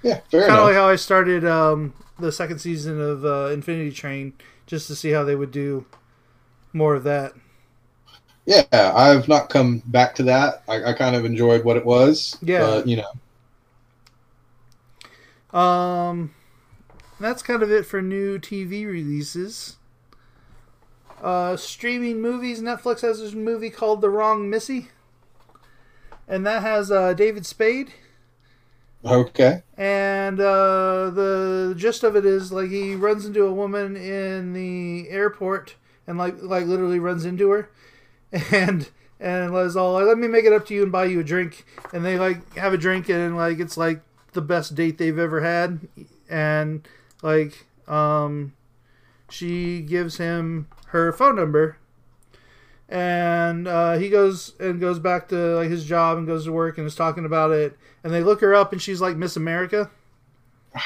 [0.01, 0.21] Yeah.
[0.31, 4.33] Fair kind of like how I started um, the second season of uh, Infinity Train,
[4.65, 5.85] just to see how they would do
[6.73, 7.33] more of that.
[8.45, 8.63] yeah.
[8.73, 10.63] I've not come back to that.
[10.67, 12.37] I, I kind of enjoyed what it was.
[12.41, 12.59] Yeah.
[12.59, 13.11] But, you know.
[15.59, 16.33] Um,
[17.19, 19.77] that's kind of it for new TV releases.
[21.21, 22.61] Uh, streaming movies.
[22.61, 24.89] Netflix has this movie called The Wrong Missy,
[26.27, 27.91] and that has uh, David Spade.
[29.03, 29.63] Okay.
[29.77, 35.09] And uh, the gist of it is like he runs into a woman in the
[35.09, 37.69] airport and like like literally runs into her,
[38.51, 38.89] and
[39.19, 41.23] and was all like, "Let me make it up to you and buy you a
[41.23, 44.01] drink." And they like have a drink and like it's like
[44.33, 45.87] the best date they've ever had,
[46.29, 46.87] and
[47.21, 48.53] like um,
[49.29, 51.77] she gives him her phone number.
[52.89, 56.77] And uh, he goes and goes back to like his job and goes to work
[56.77, 57.77] and is talking about it.
[58.03, 59.91] And they look her up and she's like Miss America.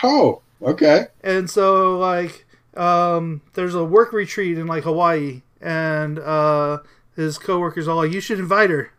[0.03, 1.07] Oh, okay.
[1.23, 6.79] And so like um, there's a work retreat in like Hawaii, and uh,
[7.15, 8.91] his coworkers all like, "You should invite her."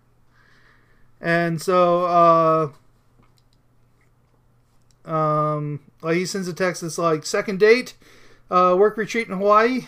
[1.20, 2.72] And so
[5.06, 7.94] uh, um, like he sends a text that's like second date,
[8.52, 9.86] uh, work retreat in Hawaii,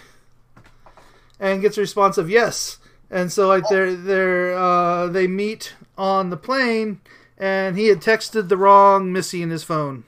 [1.38, 2.78] and gets a response of yes.
[3.10, 7.00] And so like they're they're uh, they meet on the plane,
[7.38, 10.04] and he had texted the wrong Missy in his phone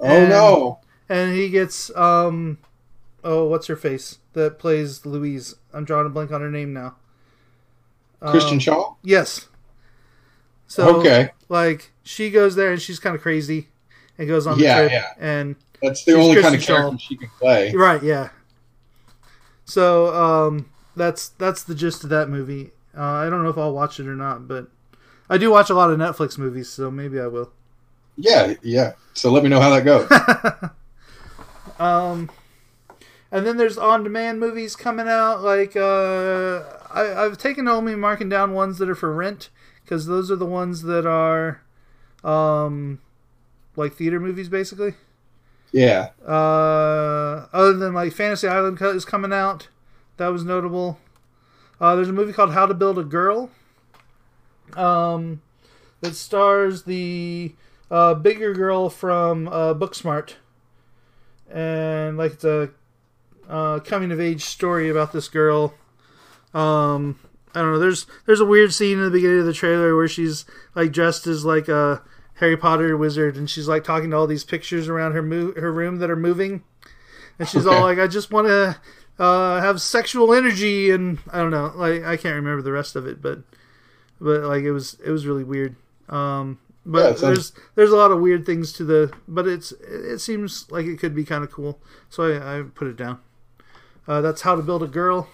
[0.00, 0.80] Oh And- no.
[1.08, 2.58] and he gets um
[3.24, 6.94] oh what's her face that plays louise i'm drawing a blank on her name now
[8.20, 8.96] Kristen Um, Schaal.
[9.02, 9.48] yes
[10.68, 11.30] so okay.
[11.48, 13.68] like she goes there and she's kind of crazy
[14.16, 15.12] and goes on Yeah, the trip yeah.
[15.18, 17.72] and That's the she's only kind of character she can play.
[17.74, 18.30] right yeah
[19.64, 23.72] so um that's that's the gist of that movie uh, i don't know if i'll
[23.72, 24.68] watch it or not but
[25.30, 27.52] i do watch a lot of netflix movies so maybe i will
[28.16, 28.92] Yeah, yeah.
[29.14, 30.08] So let me know how that goes.
[31.78, 32.28] Um,
[33.30, 35.42] and then there's on-demand movies coming out.
[35.42, 39.50] Like uh, I, I've taken only marking down ones that are for rent
[39.84, 41.62] because those are the ones that are,
[42.24, 43.00] um,
[43.76, 44.94] like theater movies basically.
[45.72, 46.10] Yeah.
[46.26, 49.68] Uh, other than like Fantasy Island is coming out,
[50.16, 50.98] that was notable.
[51.80, 53.50] Uh, there's a movie called How to Build a Girl.
[54.74, 55.40] Um,
[56.00, 57.54] that stars the
[57.90, 60.34] uh, bigger girl from uh, Booksmart,
[61.50, 62.70] and like it's a
[63.48, 65.74] uh, coming of age story about this girl.
[66.52, 67.18] Um,
[67.54, 67.78] I don't know.
[67.78, 70.44] There's there's a weird scene in the beginning of the trailer where she's
[70.74, 72.02] like dressed as like a
[72.38, 75.72] Harry Potter wizard, and she's like talking to all these pictures around her mo- her
[75.72, 76.62] room that are moving,
[77.38, 78.76] and she's all like, "I just want to
[79.18, 81.72] uh, have sexual energy," and I don't know.
[81.74, 83.40] Like I can't remember the rest of it, but
[84.20, 85.76] but like it was it was really weird.
[86.08, 90.18] Um, but sounds- there's there's a lot of weird things to the, but it's it
[90.20, 93.18] seems like it could be kind of cool, so I, I put it down.
[94.06, 95.28] Uh, that's how to build a girl.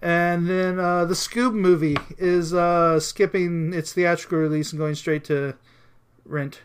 [0.00, 5.24] And then uh, the Scoob movie is uh, skipping its theatrical release and going straight
[5.24, 5.56] to
[6.28, 6.60] rent.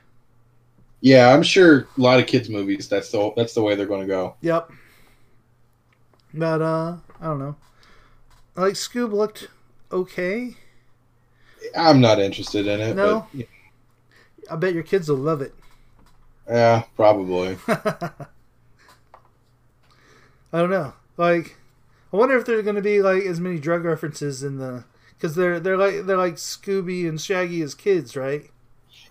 [1.02, 2.88] Yeah, I'm sure a lot of kids' movies.
[2.88, 4.36] That's the that's the way they're going to go.
[4.42, 4.72] Yep.
[6.34, 7.56] But uh, I don't know.
[8.56, 9.48] Like Scoob looked
[9.92, 10.56] okay.
[11.78, 12.96] I'm not interested in it.
[12.96, 13.28] No?
[13.34, 13.48] But,
[14.52, 15.54] I bet your kids will love it.
[16.48, 17.58] yeah, probably.
[17.68, 18.10] I
[20.52, 20.94] don't know.
[21.18, 21.58] Like,
[22.12, 24.84] I wonder if there's going to be like as many drug references in the
[25.16, 28.50] because they're they're like they're like Scooby and Shaggy as kids, right?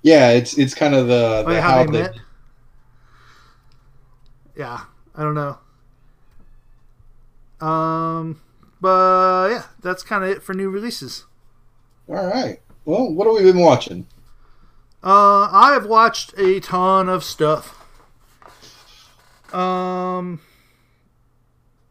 [0.03, 2.19] Yeah, it's it's kind of the, the Like how how they met.
[4.57, 4.81] Yeah,
[5.15, 5.59] I don't know.
[7.67, 8.41] Um,
[8.81, 11.25] but yeah, that's kind of it for new releases.
[12.09, 12.61] All right.
[12.85, 14.07] Well, what have we been watching?
[15.05, 17.79] Uh, I have watched a ton of stuff.
[19.55, 20.41] Um,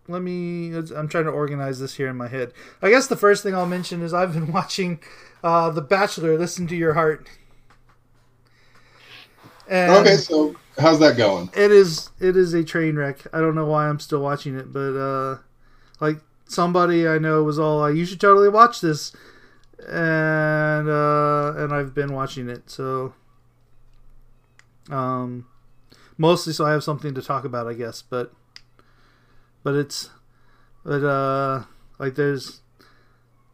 [0.07, 0.73] let me.
[0.75, 2.53] I'm trying to organize this here in my head.
[2.81, 4.99] I guess the first thing I'll mention is I've been watching
[5.43, 6.37] uh, The Bachelor.
[6.37, 7.27] Listen to your heart.
[9.71, 11.49] And Okay, so how's that going?
[11.53, 13.25] it is it is a train wreck.
[13.33, 15.37] I don't know why I'm still watching it, but uh,
[15.99, 19.13] like somebody I know was all like, "You should totally watch this,"
[19.87, 22.69] and uh, and I've been watching it.
[22.69, 23.13] So,
[24.89, 25.47] um,
[26.17, 28.01] mostly so I have something to talk about, I guess.
[28.01, 28.33] But
[29.63, 30.09] but it's
[30.83, 31.63] but uh,
[31.99, 32.61] like there's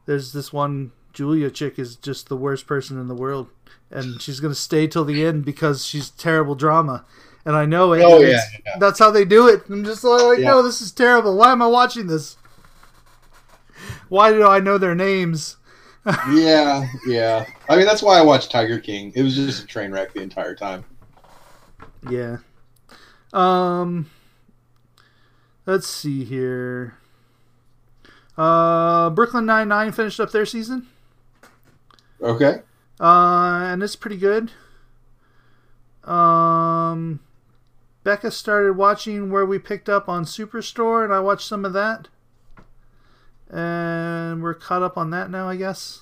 [0.06, 3.50] there's this one Julia chick is just the worst person in the world,
[3.92, 7.06] and she's gonna stay till the end because she's terrible drama,
[7.46, 8.04] and I know it.
[8.04, 8.78] Oh yeah, yeah.
[8.80, 9.64] that's how they do it.
[9.70, 10.50] I'm just like, Yeah.
[10.52, 11.36] no, this is terrible.
[11.38, 12.38] Why am I watching this?
[14.10, 15.58] Why do I know their names?
[16.32, 17.46] yeah, yeah.
[17.68, 19.12] I mean, that's why I watched Tiger King.
[19.16, 20.86] It was just a train wreck the entire time.
[22.10, 22.38] Yeah.
[23.34, 24.10] Um.
[25.66, 26.98] Let's see here.
[28.38, 30.88] Uh, Brooklyn Nine Nine finished up their season.
[32.22, 32.62] Okay.
[33.00, 34.52] Uh, and it's pretty good.
[36.04, 37.20] Um,
[38.04, 42.08] Becca started watching where we picked up on Superstore, and I watched some of that.
[43.50, 46.02] And we're caught up on that now, I guess.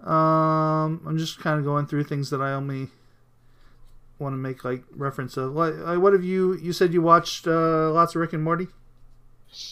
[0.00, 2.88] Um, I'm just kind of going through things that I only
[4.18, 5.54] want to make like reference of.
[5.54, 6.56] Like, what have you?
[6.56, 8.68] You said you watched uh, lots of Rick and Morty.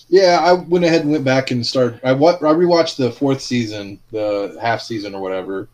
[0.08, 2.00] Yeah, I went ahead and went back and started.
[2.04, 5.68] I wa- I rewatched the fourth season, the half season or whatever,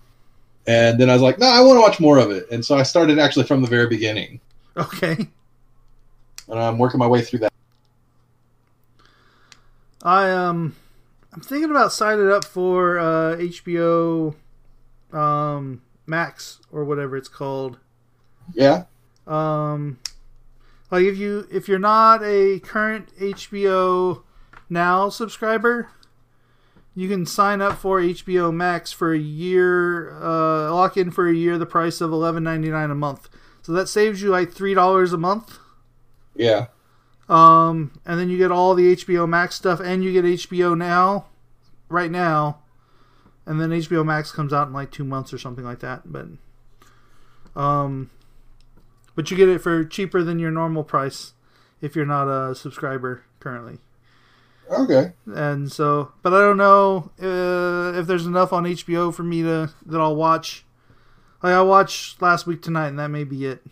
[0.66, 2.76] and then I was like, no, I want to watch more of it, and so
[2.76, 4.40] I started actually from the very beginning,
[4.76, 5.16] Okay.
[6.48, 7.52] and I'm working my way through that.
[10.02, 10.74] I um
[11.32, 14.34] I'm thinking about signing up for uh, HBO
[15.12, 17.78] um, Max or whatever it's called.
[18.52, 18.84] Yeah.
[19.26, 19.98] Um,
[20.92, 24.22] like if you if you're not a current HBO
[24.68, 25.88] Now subscriber,
[26.94, 31.34] you can sign up for HBO Max for a year, uh, lock in for a
[31.34, 33.30] year, the price of eleven ninety nine a month.
[33.62, 35.58] So that saves you like three dollars a month.
[36.36, 36.66] Yeah.
[37.26, 41.26] Um, and then you get all the HBO Max stuff, and you get HBO Now,
[41.88, 42.58] right now,
[43.46, 46.12] and then HBO Max comes out in like two months or something like that.
[46.12, 46.26] But,
[47.56, 48.10] um,
[49.14, 51.34] but you get it for cheaper than your normal price
[51.80, 53.78] if you're not a subscriber currently.
[54.70, 55.12] Okay.
[55.26, 59.70] And so, but I don't know uh, if there's enough on HBO for me to
[59.86, 60.64] that I'll watch.
[61.42, 63.62] Like I watched last week tonight, and that may be it.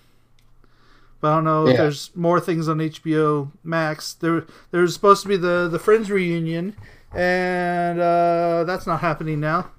[1.20, 4.14] But I don't know if there's more things on HBO Max.
[4.14, 6.76] There, there's supposed to be the the Friends reunion,
[7.12, 9.70] and uh, that's not happening now.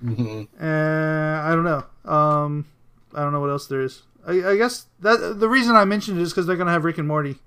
[0.00, 1.84] hmm And I don't know.
[2.10, 2.66] Um,
[3.14, 4.02] I don't know what else there is.
[4.26, 6.98] I, I guess that the reason I mentioned it is because they're gonna have Rick
[6.98, 7.38] and Morty.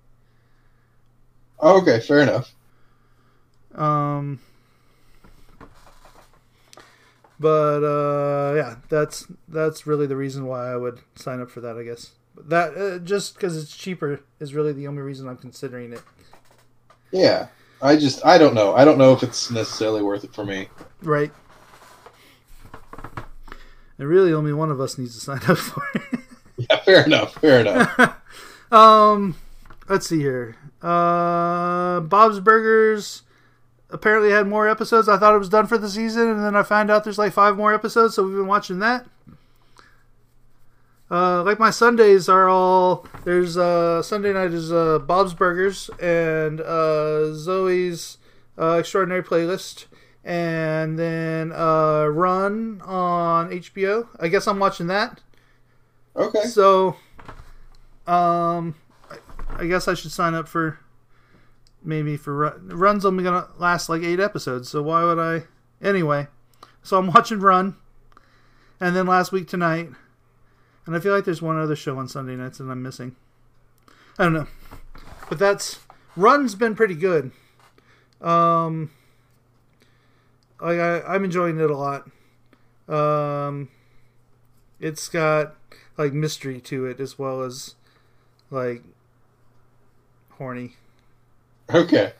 [1.61, 2.53] Okay, fair enough.
[3.73, 4.39] Um,
[7.39, 11.77] but uh, yeah, that's that's really the reason why I would sign up for that.
[11.77, 15.37] I guess but that uh, just because it's cheaper is really the only reason I'm
[15.37, 16.03] considering it.
[17.11, 17.47] Yeah.
[17.81, 18.75] I just I don't know.
[18.75, 20.67] I don't know if it's necessarily worth it for me.
[21.01, 21.31] Right.
[23.99, 26.19] And really, only one of us needs to sign up for it.
[26.69, 27.35] Yeah, fair enough.
[27.35, 28.15] Fair enough.
[28.71, 29.35] um,
[29.87, 30.55] let's see here.
[30.81, 33.21] Uh, Bob's Burgers
[33.89, 35.07] apparently had more episodes.
[35.07, 37.33] I thought it was done for the season, and then I found out there's like
[37.33, 39.05] five more episodes, so we've been watching that.
[41.09, 46.59] Uh, like my Sundays are all there's uh Sunday night is uh Bob's Burgers and
[46.59, 48.17] uh Zoe's
[48.57, 49.85] uh, extraordinary playlist
[50.25, 54.09] and then uh Run on HBO.
[54.19, 55.21] I guess I'm watching that.
[56.17, 56.43] Okay.
[56.43, 56.95] So,
[58.07, 58.75] um,
[59.09, 59.17] I,
[59.49, 60.79] I guess I should sign up for
[61.83, 62.69] maybe for Run.
[62.69, 65.43] Run's only gonna last like eight episodes, so why would I?
[65.81, 66.27] Anyway,
[66.81, 67.75] so I'm watching Run,
[68.79, 69.89] and then last week tonight,
[70.85, 73.15] and I feel like there's one other show on Sunday nights that I'm missing.
[74.17, 74.47] I don't know,
[75.29, 75.79] but that's
[76.15, 77.31] Run's been pretty good.
[78.21, 78.89] Um,
[80.59, 82.09] like I, I'm enjoying it a lot.
[82.89, 83.69] Um,
[84.79, 85.55] it's got
[85.97, 87.75] like mystery to it as well as
[88.49, 88.83] like
[90.31, 90.73] horny.
[91.73, 92.13] Okay.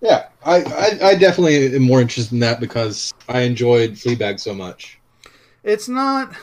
[0.00, 4.54] yeah, I, I, I definitely am more interested in that because I enjoyed Fleabag so
[4.54, 4.98] much.
[5.62, 6.34] It's not.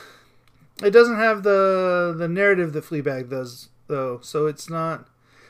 [0.82, 5.06] It doesn't have the the narrative that Fleabag does though, so it's not.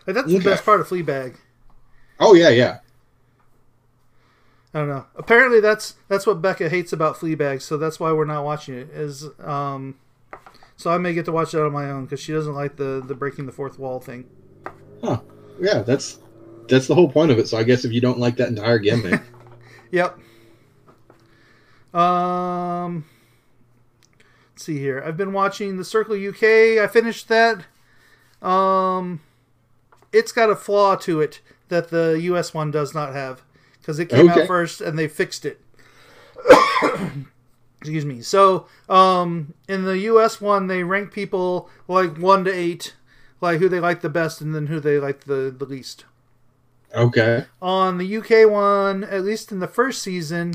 [0.06, 1.36] Like that's the best part of Fleabag.
[2.20, 2.78] Oh yeah, yeah.
[4.74, 5.06] I don't know.
[5.16, 8.90] Apparently, that's that's what Becca hates about Fleabag, so that's why we're not watching it.
[8.90, 9.96] Is um,
[10.76, 13.02] so I may get to watch it on my own because she doesn't like the
[13.06, 14.28] the breaking the fourth wall thing.
[15.02, 15.20] Huh.
[15.60, 16.18] Yeah, that's
[16.68, 17.48] that's the whole point of it.
[17.48, 19.20] So I guess if you don't like that entire gimmick,
[19.90, 20.18] Yep.
[21.94, 23.04] Um,
[24.52, 25.02] let's see here.
[25.04, 26.82] I've been watching The Circle UK.
[26.82, 27.66] I finished that.
[28.40, 29.20] Um,
[30.12, 33.42] it's got a flaw to it that the US one does not have
[33.80, 34.40] because it came Okay.
[34.42, 35.60] out first and they fixed it.
[37.82, 38.22] Excuse me.
[38.22, 42.94] So, um, in the US one, they rank people like one to eight,
[43.40, 46.04] like who they like the best, and then who they like the, the least
[46.94, 47.46] okay.
[47.60, 50.54] on the UK one, at least in the first season,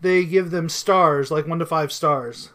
[0.00, 2.50] they give them stars, like one to five stars.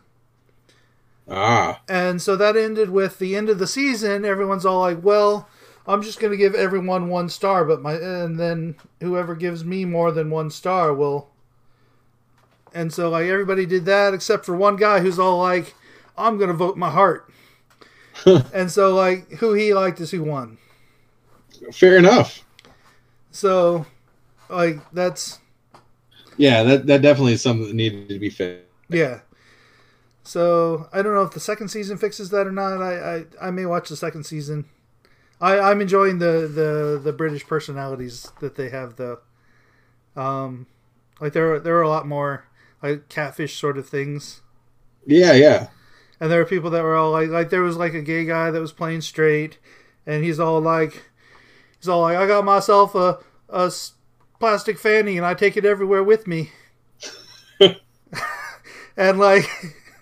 [1.29, 4.25] Ah, And so that ended with the end of the season.
[4.25, 5.47] Everyone's all like, "Well,
[5.87, 9.85] I'm just going to give everyone one star, but my and then whoever gives me
[9.85, 11.29] more than one star will."
[12.73, 15.75] And so like everybody did that except for one guy who's all like,
[16.17, 17.31] "I'm going to vote my heart."
[18.53, 20.57] and so like who he liked is who won.
[21.73, 22.43] fair enough.
[23.31, 23.85] So
[24.49, 25.39] like that's
[26.37, 28.65] Yeah, that that definitely is something that needed to be fixed.
[28.89, 29.21] Yeah.
[30.23, 32.81] So I don't know if the second season fixes that or not.
[32.81, 34.65] I I, I may watch the second season.
[35.41, 39.19] I I'm enjoying the the the British personalities that they have though.
[40.15, 40.67] Um,
[41.21, 42.45] like there are, there are a lot more
[42.83, 44.41] like catfish sort of things,
[45.05, 45.67] Yeah, yeah.
[46.19, 48.51] and there were people that were all like like there was like a gay guy
[48.51, 49.57] that was playing straight,
[50.05, 51.03] and he's all like
[51.79, 53.19] he's all like I got myself a
[53.49, 53.71] a
[54.39, 56.51] plastic fanny and I take it everywhere with me.
[58.97, 59.45] and like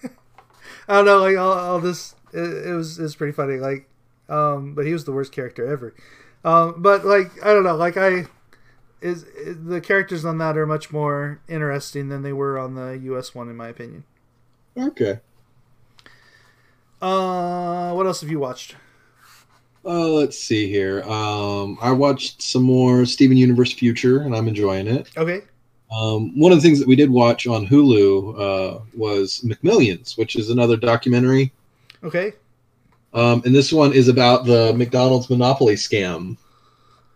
[0.88, 3.58] I don't know, like all, all this it, it was it was pretty funny.
[3.58, 3.90] Like,
[4.30, 5.94] um, but he was the worst character ever.
[6.44, 8.26] Um, but like I don't know, like I
[9.02, 12.98] is, is the characters on that are much more interesting than they were on the
[13.04, 13.34] U.S.
[13.36, 14.04] one, in my opinion.
[14.78, 15.20] Okay.
[17.02, 18.76] Uh, what else have you watched?
[19.86, 21.04] Uh, let's see here.
[21.04, 25.10] Um, I watched some more Steven Universe Future, and I'm enjoying it.
[25.16, 25.42] Okay,
[25.92, 30.36] Um, one of the things that we did watch on Hulu uh, was McMillions, which
[30.36, 31.54] is another documentary.
[32.04, 32.34] okay,
[33.14, 36.36] Um, and this one is about the McDonald's monopoly scam.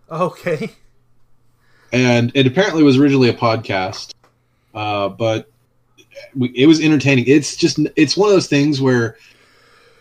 [0.10, 0.70] okay,
[1.92, 4.14] And it apparently was originally a podcast,
[4.74, 5.50] uh, but
[6.36, 7.26] we, it was entertaining.
[7.28, 9.18] It's just it's one of those things where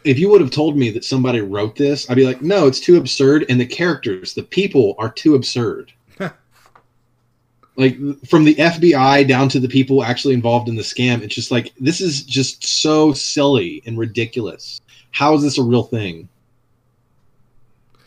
[0.04, 2.80] if you would have told me that somebody wrote this, I'd be like, no, it's
[2.80, 5.92] too absurd, and the characters, the people, are too absurd.
[7.76, 11.50] like from the FBI down to the people actually involved in the scam, it's just
[11.50, 14.80] like this is just so silly and ridiculous.
[15.10, 16.28] How is this a real thing?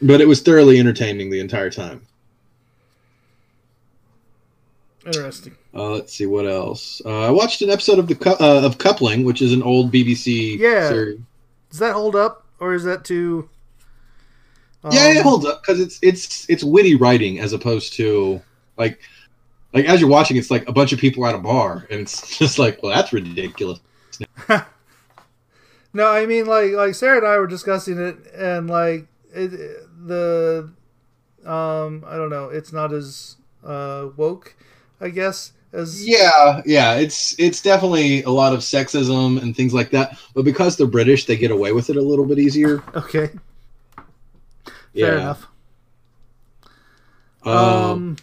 [0.02, 2.06] But it was thoroughly entertaining the entire time.
[5.06, 5.56] Interesting.
[5.74, 7.02] Uh, let's see what else.
[7.06, 10.58] Uh, I watched an episode of the uh, of Coupling, which is an old BBC
[10.60, 10.90] Yeah.
[10.90, 11.20] series.
[11.70, 13.50] Does that hold up, or is that too?
[14.92, 18.42] yeah, um, it holds up because it's it's it's witty writing as opposed to
[18.78, 19.00] like
[19.74, 22.38] like as you're watching, it's like a bunch of people at a bar, and it's
[22.38, 23.80] just like, well, that's ridiculous.
[25.96, 29.52] No, I mean like like Sarah and I were discussing it, and like it,
[30.08, 30.72] the
[31.46, 34.56] um I don't know, it's not as uh woke,
[35.04, 39.92] I guess as Yeah, yeah, it's it's definitely a lot of sexism and things like
[39.92, 40.18] that.
[40.36, 42.84] But because they're British, they get away with it a little bit easier.
[42.96, 43.32] okay,
[44.94, 45.06] Yeah.
[45.06, 45.48] fair enough.
[47.44, 48.18] Um, Um,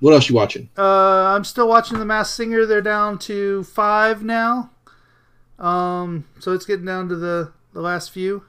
[0.00, 0.70] what else you watching?
[0.78, 2.66] uh, I'm still watching The Masked Singer.
[2.66, 4.70] They're down to five now.
[5.58, 8.44] Um, so it's getting down to the the last few,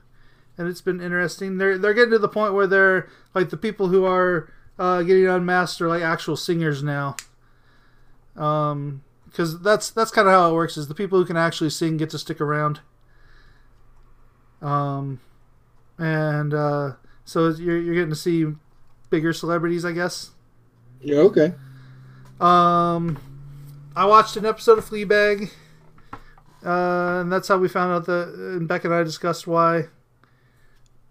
[0.58, 1.58] and it's been interesting.
[1.58, 5.28] They're they're getting to the point where they're like the people who are uh, getting
[5.28, 7.16] unmasked are like actual singers now.
[8.38, 10.78] Um, because that's that's kind of how it works.
[10.78, 12.80] Is the people who can actually sing get to stick around.
[14.62, 15.20] Um,
[15.98, 16.94] and uh,
[17.26, 18.46] so you're you're getting to see
[19.10, 20.32] bigger celebrities, I guess.
[21.02, 21.54] Yeah, okay.
[22.40, 23.18] Um,
[23.96, 25.52] I watched an episode of Fleabag,
[26.66, 28.30] uh, and that's how we found out that.
[28.30, 29.86] And Beck and I discussed why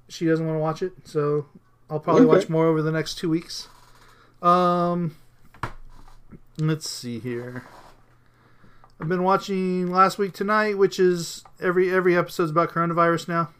[0.08, 0.92] she doesn't want to watch it.
[1.04, 1.46] So
[1.90, 2.36] I'll probably Okay.
[2.38, 3.68] watch more over the next two weeks.
[4.42, 5.16] Um,
[6.58, 7.64] let's see here.
[9.00, 13.50] I've been watching Last Week Tonight, which is every every episode's about coronavirus now.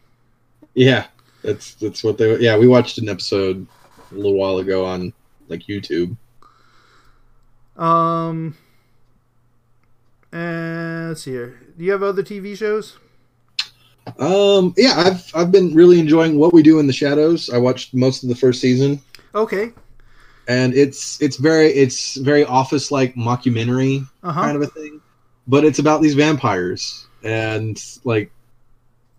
[0.75, 1.07] Yeah,
[1.43, 2.39] that's that's what they.
[2.39, 3.67] Yeah, we watched an episode
[4.11, 5.13] a little while ago on
[5.49, 6.17] like YouTube.
[7.77, 8.57] Um,
[10.33, 11.61] and let's see here.
[11.77, 12.97] Do you have other TV shows?
[14.19, 17.51] Um, yeah, I've I've been really enjoying what we do in the shadows.
[17.51, 19.01] I watched most of the first season,
[19.35, 19.73] Okay.
[20.49, 24.43] And it's it's very it's very office like mockumentary Uh huh.
[24.43, 25.01] kind of a thing,
[25.47, 28.31] but it's about these vampires and like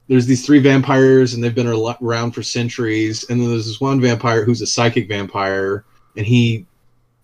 [0.08, 4.00] there's these three vampires and they've been around for centuries, and then there's this one
[4.00, 5.84] vampire who's a psychic vampire,
[6.16, 6.66] and he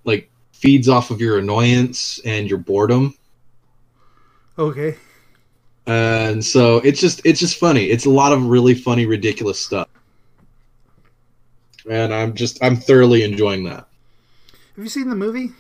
[0.03, 3.15] like feeds off of your annoyance and your boredom.
[4.57, 4.95] Okay.
[5.87, 9.87] and so it's just it's just funny it's a lot of really funny ridiculous stuff
[11.89, 13.87] and i'm just i'm thoroughly enjoying that
[14.75, 15.51] Have you seen the movie?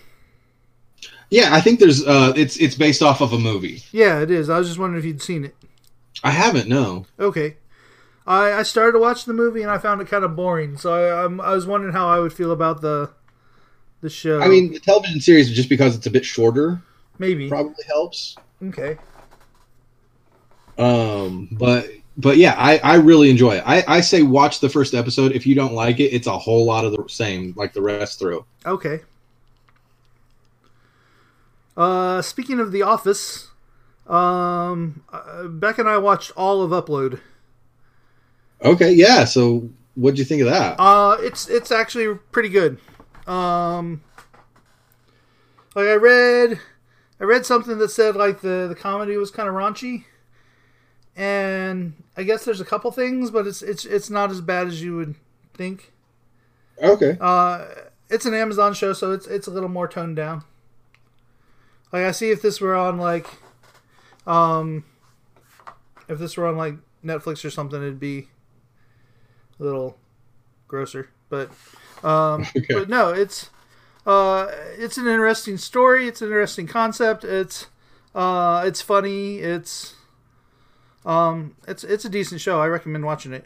[1.29, 4.49] yeah i think there's uh it's it's based off of a movie Yeah, it is.
[4.49, 5.55] I was just wondering if you'd seen it.
[6.23, 7.57] i haven't no Okay.
[8.25, 10.93] I, I started to watch the movie and I found it kind of boring, so
[10.93, 13.09] I, I'm, I was wondering how I would feel about the
[13.99, 14.39] the show.
[14.41, 16.81] i mean the television series just because it's a bit shorter
[17.19, 17.49] maybe.
[17.49, 18.97] probably helps Okay.
[20.77, 24.93] um but but yeah i i really enjoy it i i say watch the first
[24.93, 27.81] episode if you don't like it it's a whole lot of the same like the
[27.81, 29.01] rest through Okay.
[31.75, 33.49] Uh, speaking of The Office,
[34.07, 37.19] um, uh, Beck and I watched all of Upload.
[38.63, 42.79] okay yeah so what'd you think of that Uh, it's it's actually pretty good.
[43.27, 44.01] Um,
[45.75, 46.59] like I read,
[47.19, 50.05] I read something that said like the the comedy was kind of raunchy,
[51.15, 54.81] and I guess there's a couple things, but it's it's it's not as bad as
[54.81, 55.15] you would
[55.53, 55.91] think.
[56.81, 57.65] okay Uh,
[58.09, 60.43] it's an Amazon show, so it's it's a little more toned down.
[61.91, 63.27] Like I see if this were on like,
[64.25, 64.83] um,
[66.07, 68.27] if this were on like Netflix or something, it'd be
[69.59, 69.97] a little
[70.67, 71.09] grosser.
[71.29, 71.51] But,
[72.03, 72.65] um, Okay.
[72.73, 73.49] but no, it's
[74.05, 74.47] uh,
[74.77, 76.07] it's an interesting story.
[76.07, 77.23] It's an interesting concept.
[77.23, 77.67] It's
[78.15, 79.37] uh, it's funny.
[79.39, 79.95] It's
[81.05, 82.59] um, it's it's a decent show.
[82.61, 83.45] I recommend watching it.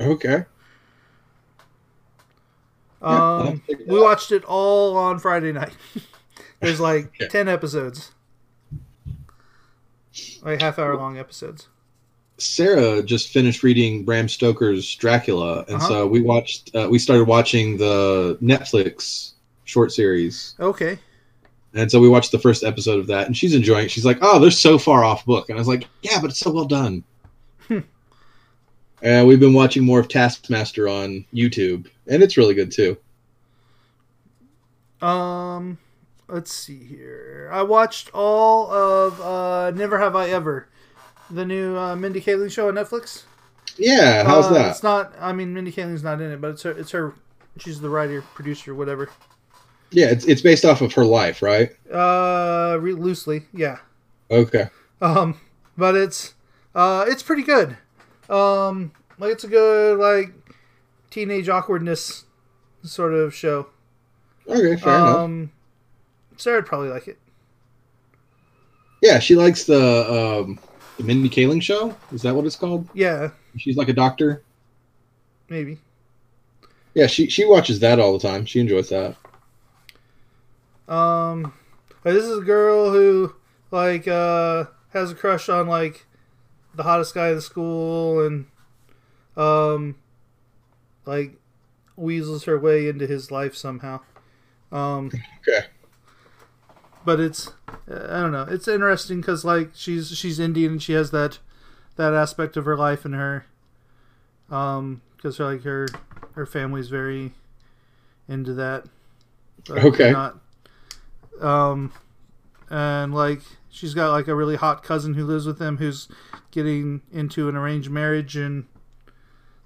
[0.00, 0.44] okay
[3.02, 5.74] Um, have to check it we watched it all on Friday night.
[6.60, 7.28] There's like Yeah.
[7.28, 8.12] ten episodes,
[10.42, 11.68] like half hour long episodes.
[12.38, 15.88] Sarah just finished reading Bram Stoker's Dracula, and Uh-huh.
[15.88, 16.74] so we watched.
[16.74, 19.32] Uh, we started watching the Netflix
[19.64, 20.98] short series, Okay,
[21.74, 23.86] and so we watched the first episode of that, and she's enjoying.
[23.86, 23.90] it.
[23.90, 26.38] She's like, "Oh, they're so far off book," and I was like, "Yeah, but it's
[26.40, 27.04] so well done."
[27.68, 27.78] Hmm.
[29.02, 32.96] and we've been watching more of Taskmaster on YouTube, and it's really good too.
[35.00, 35.78] um,
[36.28, 37.48] let's see here.
[37.52, 40.68] I watched all of uh, Never Have I Ever,
[41.30, 43.24] the new uh, Mindy Kaling show on Netflix.
[43.78, 44.70] Yeah, how's Uh, that?
[44.70, 45.12] It's not.
[45.18, 46.72] I mean, Mindy Kaling's not in it, but it's her.
[46.72, 47.14] It's her.
[47.58, 49.10] She's the writer, producer, whatever.
[49.92, 51.70] Yeah, it's it's based off of her life, right?
[51.92, 53.78] Uh, re- loosely, yeah.
[54.30, 54.68] Okay.
[55.00, 55.38] Um,
[55.76, 56.34] but it's
[56.74, 57.76] uh, it's pretty good.
[58.30, 60.32] Um, like it's a good like
[61.10, 62.24] teenage awkwardness
[62.82, 63.68] sort of show.
[64.48, 65.16] Okay, fair enough.
[65.18, 65.52] Um,
[66.36, 67.18] Sarah'd probably like it.
[69.02, 70.58] Yeah, she likes the um,
[70.96, 71.94] the Mindy Kaling show.
[72.12, 72.88] Is that what it's called?
[72.94, 74.42] Yeah, She's like a doctor.
[75.48, 75.78] maybe.
[76.94, 78.44] Yeah, she she watches that all the time.
[78.46, 79.16] She enjoys that.
[80.88, 81.52] Um,
[82.02, 83.34] this is a girl who
[83.70, 86.06] like uh has a crush on like
[86.74, 88.46] the hottest guy in the school and
[89.36, 89.96] um
[91.06, 91.34] like
[91.96, 94.00] weasels her way into his life somehow.
[94.70, 95.10] Um,
[95.40, 95.66] Okay.
[97.04, 97.50] but it's
[97.88, 98.46] I don't know.
[98.48, 101.38] It's interesting because like she's she's Indian and she has that
[101.96, 103.46] that aspect of her life in her
[104.50, 105.86] um because like her
[106.34, 107.32] her family's very
[108.28, 108.86] into that.
[109.68, 110.10] But Okay.
[110.10, 110.38] Not,
[111.42, 111.92] um,
[112.70, 113.40] and like
[113.70, 116.08] she's got like a really hot cousin who lives with them who's
[116.50, 118.66] getting into an arranged marriage and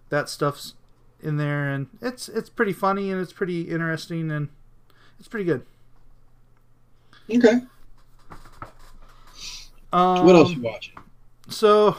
[0.08, 0.74] that stuff's
[1.20, 4.48] in there and it's it's pretty funny and it's pretty interesting and
[5.18, 5.64] it's pretty good.
[7.34, 7.60] Okay.
[9.92, 10.94] Um, What else you watching?
[11.48, 11.96] So,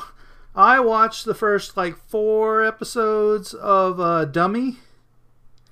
[0.56, 4.78] I watched the first like four episodes of uh, Dummy.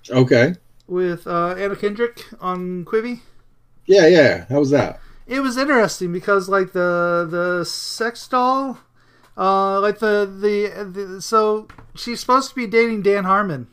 [0.10, 0.56] Okay.
[0.88, 3.22] with uh, Anna Kendrick on Quibi.
[3.86, 4.45] Yeah, yeah.
[4.49, 4.99] How was that?
[5.27, 8.79] It was interesting because like the the sex doll,
[9.38, 13.67] uh, like the, the the so she's supposed to be dating Dan Harmon,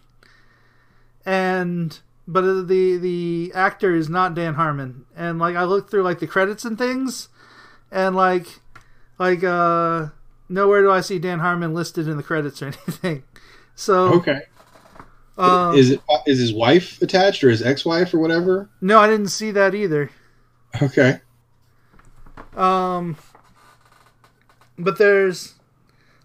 [1.26, 6.20] and but the the actor is not Dan Harmon, and like I looked through like
[6.20, 7.28] the credits and things,
[7.90, 8.60] and like
[9.18, 10.06] like uh
[10.48, 13.24] nowhere do I see Dan Harmon listed in the credits or anything.
[13.74, 14.40] So Okay.
[15.39, 18.68] Um, is it is his wife attached or his ex-wife or whatever?
[18.80, 20.11] no, I didn't see that either.
[20.80, 21.20] Okay.
[22.57, 23.16] Um,
[24.78, 25.55] but there's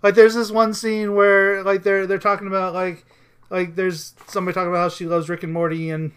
[0.04, 3.06] like there's this one scene where like they're they're talking about like
[3.50, 6.12] like there's somebody talking about how she loves Rick and Morty and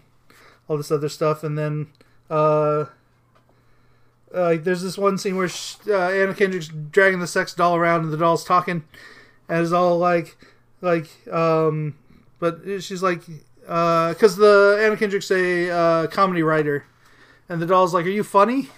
[0.67, 1.87] all this other stuff, and then
[2.29, 2.85] uh.
[4.33, 7.75] uh, Like there's this one scene where sh uh, Anna Kendrick's dragging the sex doll
[7.75, 8.83] around and the doll's talking,
[9.49, 10.37] and it's all like,
[10.81, 11.95] like, um,
[12.41, 13.21] but she's like,
[13.61, 16.83] because the Anna Kendrick's a uh, comedy writer,
[17.47, 18.69] and the doll's like, "Are you funny?"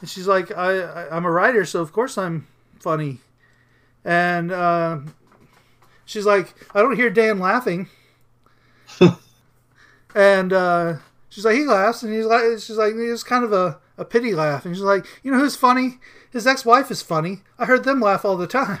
[0.00, 2.46] And she's like, I, I I'm a writer, so of course I'm
[2.80, 3.18] funny.
[4.04, 5.00] And uh,
[6.04, 7.88] she's like, I don't hear Dan laughing.
[10.14, 10.94] and uh,
[11.28, 14.34] she's like, he laughs, and he's like, she's like, it's kind of a, a pity
[14.34, 14.64] laugh.
[14.64, 15.98] And she's like, you know who's funny?
[16.30, 17.40] His ex-wife is funny.
[17.58, 18.80] I heard them laugh all the time.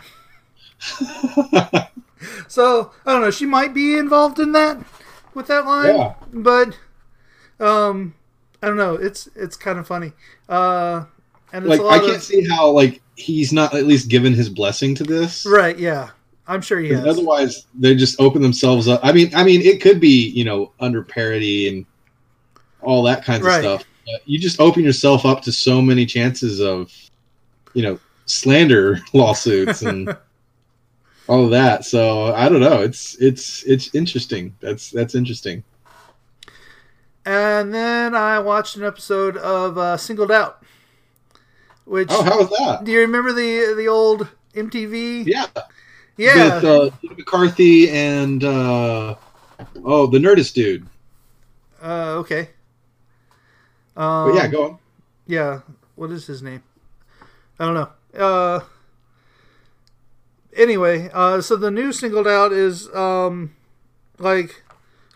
[2.48, 3.30] So I don't know.
[3.30, 4.78] She might be involved in that
[5.34, 6.14] with that line, Yeah.
[6.32, 6.76] but
[7.60, 8.14] um,
[8.62, 8.94] I don't know.
[8.94, 10.12] It's it's kind of funny.
[10.48, 11.04] Uh,
[11.52, 14.48] and it's like I can't of see how like he's not at least given his
[14.48, 15.46] blessing to this.
[15.46, 15.78] right.
[15.78, 16.10] Yeah,
[16.46, 17.06] I'm sure he has.
[17.06, 19.00] Otherwise, they just open themselves up.
[19.02, 21.86] I mean, I mean, it could be you know under parody and
[22.82, 23.64] all that kinds Right.
[23.64, 23.84] of stuff.
[24.06, 26.90] But you just open yourself up to so many chances of,
[27.74, 30.16] you know, slander lawsuits and
[31.28, 31.84] all of that.
[31.84, 32.82] So I don't know.
[32.82, 34.54] It's it's it's interesting.
[34.60, 35.62] That's that's interesting.
[37.24, 40.62] And then I watched an episode of uh, Singled Out,
[41.84, 42.84] which Oh, how was that?
[42.84, 45.26] do you remember the the old MTV?
[45.26, 45.46] Yeah,
[46.16, 46.54] yeah.
[46.56, 49.14] with uh, McCarthy and uh,
[49.84, 50.86] oh, the Nerdist dude.
[51.82, 52.50] uh, okay.
[53.96, 54.78] Um, But yeah, go on.
[55.26, 55.60] Yeah,
[55.96, 56.62] what is his name?
[57.58, 57.90] I don't know.
[58.18, 58.60] Uh
[60.58, 63.54] anyway, uh so the new singled out is um
[64.18, 64.62] like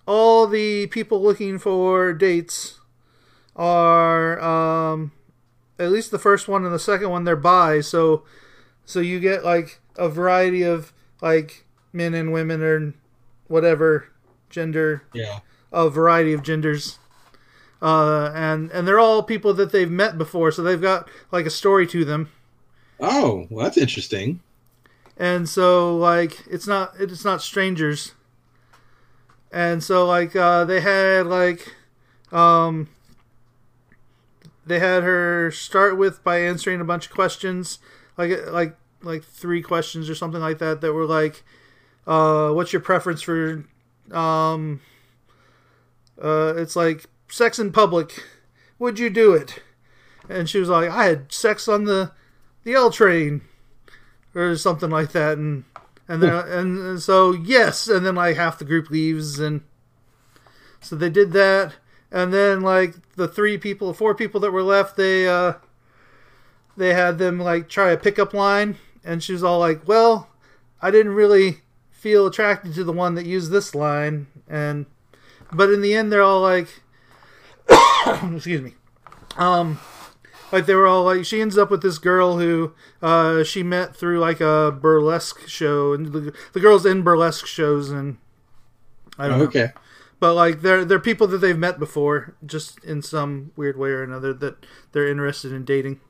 [0.06, 2.78] all the people looking for dates
[3.56, 5.12] are um
[5.78, 8.22] at least the first one and the second one they're bi, so
[8.84, 12.94] so you get like a variety of like men and women or
[13.48, 14.08] whatever
[14.50, 15.40] gender Yeah.
[15.72, 16.98] a variety of genders.
[17.80, 21.50] Uh, and and they're all people that they've met before, so they've got like a
[21.50, 22.30] story to them.
[23.00, 24.38] Oh, well, that's interesting.
[25.22, 28.10] And so like it's not it's not strangers.
[29.52, 31.76] And so like uh, they had like
[32.32, 32.88] um
[34.66, 37.78] they had her start with by answering a bunch of questions
[38.18, 41.44] like like like three questions or something like that that were like
[42.04, 43.64] uh what's your preference for
[44.10, 44.80] um
[46.20, 48.24] uh it's like sex in public.
[48.80, 49.62] Would you do it?
[50.28, 52.10] And she was like i had sex on the
[52.64, 53.42] the l train
[54.34, 55.64] or something like that and
[56.08, 59.62] and then and, and so yes and then like half the group leaves and
[60.80, 61.74] so they did that
[62.10, 65.54] and then like the three people four people that were left they uh
[66.76, 70.28] they had them like try a pickup line and she was all like well
[70.80, 71.58] i didn't really
[71.90, 74.86] feel attracted to the one that used this line and
[75.52, 76.82] but in the end they're all like
[78.34, 78.74] excuse me
[79.36, 79.78] um
[80.52, 83.96] like they were all like she ends up with this girl who uh she met
[83.96, 88.18] through like a burlesque show and the, the girls in burlesque shows and
[89.18, 89.70] i don't know Okay.
[90.20, 94.02] but like they're they're people that they've met before just in some weird way or
[94.02, 96.00] another that they're interested in dating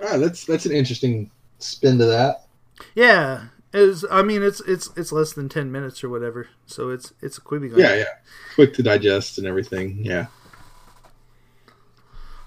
[0.00, 2.46] Ah, that's that's an interesting spin to that.
[2.94, 7.12] yeah is i mean it's it's it's less than 10 minutes or whatever so it's
[7.22, 7.70] it's a quibi.
[7.76, 8.04] Yeah, yeah.
[8.54, 9.98] Quick to digest and everything.
[10.04, 10.26] Yeah.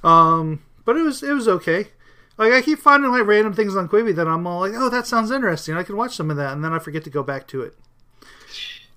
[0.04, 1.90] Um, but it was it was okay.
[2.38, 5.06] Like I keep finding like random things on Quibi that I'm all like, oh, that
[5.06, 5.76] sounds interesting.
[5.76, 7.76] I can watch some of that, and then I forget to go back to it.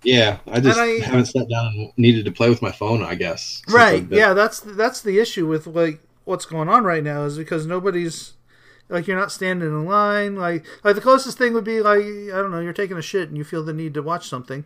[0.04, 0.38] Yeah.
[0.46, 3.60] I just I- haven't sat down and needed to play with my phone, I guess.
[3.68, 4.06] Right?
[4.08, 8.34] Yeah, that's that's the issue with like what's going on right now is because nobody's
[8.88, 10.36] like you're not standing in line.
[10.36, 13.28] Like like the closest thing would be like I don't know, you're taking a shit
[13.28, 14.64] and you feel the need to watch something.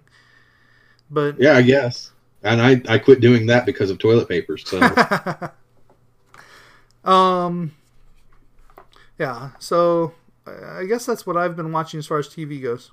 [1.10, 2.10] But Yeah, I guess.
[2.42, 4.58] And I, I quit doing that because of toilet paper.
[4.58, 4.78] So
[7.04, 7.72] um,
[9.18, 9.50] yeah.
[9.58, 10.12] So
[10.46, 12.90] I guess that's what I've been watching as far as TV goes.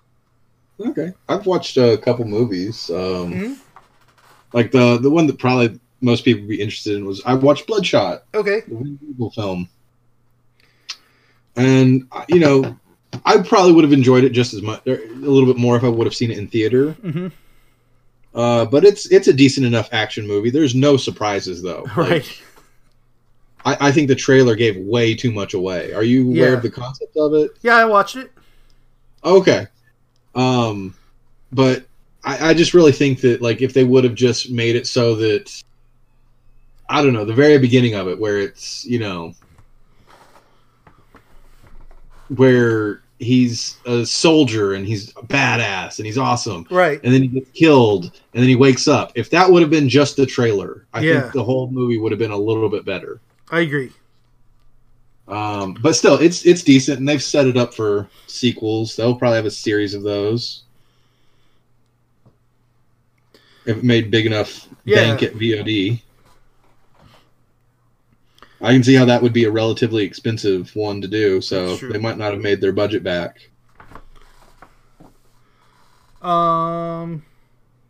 [0.79, 2.89] okay, I've watched a couple movies.
[2.89, 3.57] Um, Mhm.
[4.53, 7.67] Like the the one that probably most people would be interested in was I watched
[7.67, 8.61] Bloodshot, Okay.
[8.67, 9.69] the film,
[11.55, 12.77] and uh, you know,
[13.25, 15.89] I probably would have enjoyed it just as much, a little bit more if I
[15.89, 16.91] would have seen it in theater.
[16.93, 17.27] hmm
[18.33, 20.49] Uh, but it's it's a decent enough action movie.
[20.49, 21.83] There's no surprises though.
[21.95, 22.41] Like, Right.
[23.65, 25.93] I, I think the trailer gave way too much away.
[25.93, 26.57] Are you aware Yeah.
[26.57, 27.51] of the concept of it?
[27.61, 28.31] Yeah, I watched it.
[29.23, 29.67] Okay.
[30.35, 30.95] Um,
[31.51, 31.85] but
[32.23, 35.15] I, I just really think that like if they would have just made it so
[35.15, 35.63] that
[36.89, 39.33] I don't know the very beginning of it where it's you know
[42.29, 46.99] where he's a soldier and he's a badass and he's awesome Right.
[47.03, 49.87] and then he gets killed and then he wakes up if that would have been
[49.89, 51.21] just the trailer i Yeah.
[51.21, 53.19] think the whole movie would have been a little bit better
[53.51, 53.91] I agree.
[55.27, 59.35] um, but still it's it's decent and they've set it up for sequels they'll probably
[59.35, 60.63] have a series of those
[63.65, 64.95] if it made big enough Yeah.
[64.95, 66.01] bank at vod
[68.61, 71.99] i can see how that would be a relatively expensive one to do so they
[71.99, 73.49] might not have made their budget back
[76.21, 77.23] Um,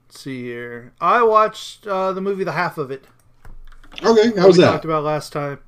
[0.08, 0.94] let's see here.
[1.02, 3.04] I watched uh, the movie The Half of It.
[4.04, 5.60] Okay how's we that talked about last time.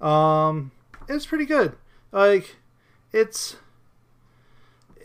[0.00, 0.70] Um,
[1.08, 1.76] it's pretty good.
[2.12, 2.56] Like,
[3.12, 3.56] it's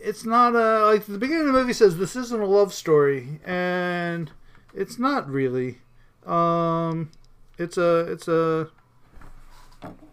[0.02, 3.40] it's not a like the beginning of the movie says this isn't a love story,
[3.46, 4.32] and
[4.74, 5.80] it's not really.
[6.26, 7.12] Um,
[7.58, 8.70] it's a it's a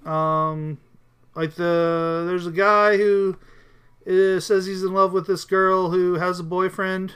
[0.05, 0.79] um
[1.35, 3.37] like the there's a guy who
[4.07, 7.15] uh, says he's in love with this girl who has a boyfriend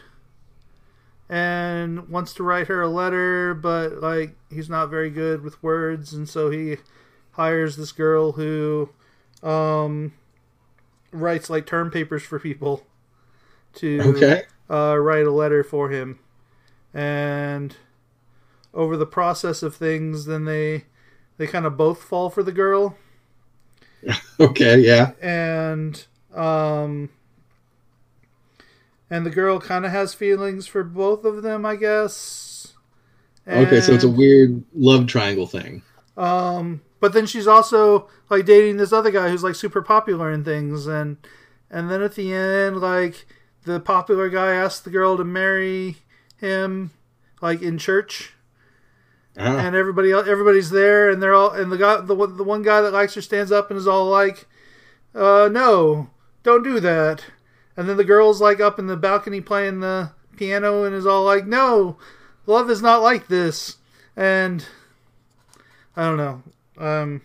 [1.28, 6.12] and wants to write her a letter, but like he's not very good with words,
[6.12, 6.76] and so he
[7.32, 8.90] hires this girl who
[9.42, 10.12] um,
[11.12, 12.86] writes like term papers for people
[13.74, 14.42] to okay.
[14.70, 16.18] uh, write a letter for him,
[16.94, 17.76] and
[18.72, 20.84] over the process of things, then they
[21.38, 22.96] they kind of both fall for the girl,
[24.40, 25.12] okay yeah.
[25.20, 27.10] And um,
[29.10, 32.74] and the girl kind of has feelings for both of them, I guess.
[33.46, 35.82] okay so it's a weird love triangle thing.
[36.16, 40.44] Um, but then she's also like dating this other guy who's like super popular and
[40.44, 41.16] things, and
[41.70, 43.26] and then at the end, like
[43.64, 45.96] the popular guy asks the girl to marry
[46.38, 46.90] him,
[47.42, 48.32] like in church,
[49.38, 52.62] Ah, and everybody everybody's there, and they're all and the guy the one- the one
[52.62, 54.46] guy that likes her stands up and is all like,
[55.14, 56.08] uh, no,
[56.42, 57.24] don't do that,
[57.76, 61.24] and then the girl's like up in the balcony playing the piano and is all
[61.24, 61.96] like, no,
[62.46, 63.76] love is not like this,
[64.16, 64.64] and
[65.96, 66.42] I don't know.
[66.78, 67.22] Um,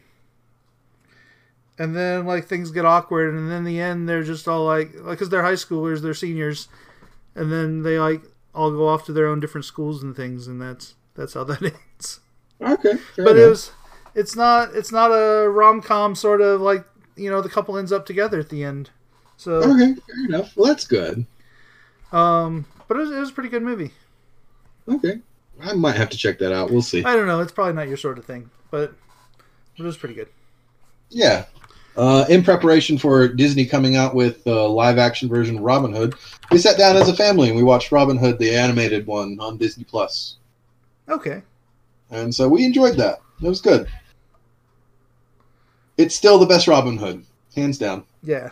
[1.77, 4.93] and then like things get awkward, and then in the end they're just all like,
[5.01, 6.67] like, cause they're high schoolers, they're seniors,
[7.35, 8.21] and then they like
[8.53, 11.61] all go off to their own different schools and things, and that's that's how that
[11.61, 12.19] ends.
[12.61, 13.71] okay But it was,
[14.13, 17.91] it's not, it's not a rom com sort of like you know the couple ends
[17.91, 18.89] up together at the end.
[19.41, 21.25] So, okay fair enough well that's good
[22.11, 23.89] um, but it was, it was a pretty good movie.
[24.87, 25.19] okay
[25.63, 27.87] i might have to check that out we'll see I don't know, it's probably not
[27.87, 28.93] your sort of thing, but
[29.77, 30.27] it was pretty good.
[31.09, 31.45] Yeah.
[31.97, 36.13] Uh, in preparation for Disney coming out with the live action version of Robin Hood,
[36.51, 39.57] we sat down as a family and we watched Robin Hood, the animated one, on
[39.57, 40.35] Disney Plus,
[41.09, 41.41] Okay,
[42.11, 43.21] and so we enjoyed that.
[43.41, 43.87] It was good.
[45.97, 48.03] It's still the best Robin Hood, hands down.
[48.23, 48.49] yeah.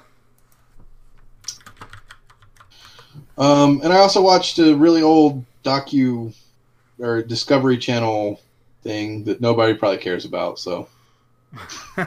[3.40, 6.36] Um, and I also watched a really old docu
[6.99, 8.40] or Discovery Channel
[8.84, 10.60] thing that nobody probably cares about.
[10.60, 10.88] So
[11.98, 12.06] I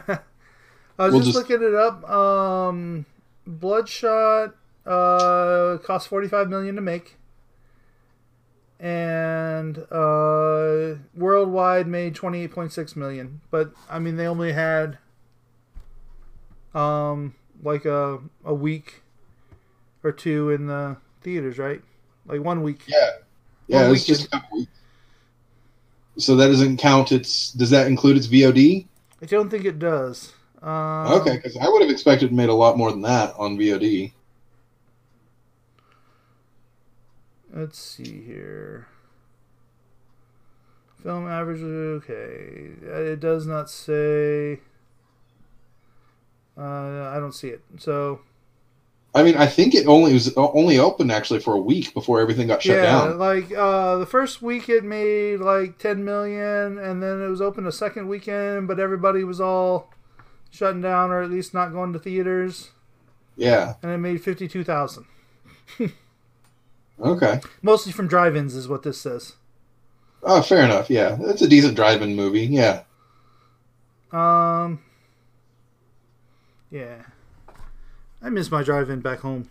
[0.99, 2.09] was We'll just, just- looking it up.
[2.09, 3.07] Um,
[3.47, 4.55] Bloodshot
[4.87, 7.17] uh, cost forty five million to make,
[8.79, 13.41] and uh, worldwide made twenty eight point six million.
[13.51, 14.99] But I mean, they only had
[16.75, 19.03] um like a a week
[20.05, 21.81] or two in the theaters, right?
[22.27, 22.83] Like one week.
[22.87, 23.11] yeah,
[23.67, 24.71] yeah, One it's just a couple weeks.
[26.19, 27.11] So that doesn't count.
[27.13, 28.87] Its does that include its VOD?
[29.23, 30.33] I don't think it does.
[30.61, 33.57] Um, Okay, because I would have expected it made a lot more than that on
[33.57, 34.13] VOD.
[37.53, 38.87] Let's see here.
[41.03, 42.71] Film average, okay.
[42.83, 44.61] It does not say.
[46.57, 47.63] Uh, I don't see it.
[47.79, 48.21] So
[49.15, 52.47] I mean, I think it only was only open actually for a week before everything
[52.47, 53.19] got shut yeah, down.
[53.19, 57.67] like uh, the first week it made like ten million, and then it was open
[57.67, 59.93] a second weekend, but everybody was all
[60.51, 62.71] shutting down or at least not going to theaters,
[63.37, 63.75] Yeah.
[63.83, 65.05] and it made fifty two thousand,
[66.99, 67.41] Okay.
[67.61, 69.35] mostly from drive-ins, is what this says.
[70.23, 70.89] Oh, fair enough.
[70.89, 72.47] Yeah, it's a decent drive-in movie.
[72.47, 72.85] Yeah.
[74.13, 74.81] Um.
[76.71, 77.03] Yeah.
[78.23, 79.49] I miss my drive-in back home.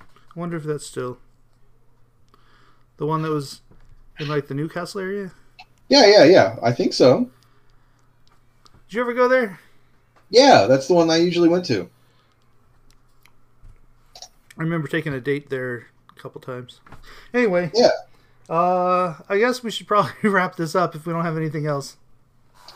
[0.00, 1.18] I wonder if that's still
[2.96, 3.60] the one that was
[4.18, 5.32] in like the Newcastle area.
[5.88, 6.56] Yeah, yeah, yeah.
[6.62, 7.30] I think so.
[8.88, 9.58] Did you ever go there?
[10.28, 11.88] Yeah, that's the one I usually went to.
[14.16, 16.80] I remember taking a date there a couple times.
[17.32, 17.70] Anyway.
[17.74, 17.90] Yeah.
[18.48, 21.96] Uh, I guess we should probably wrap this up if we don't have anything else.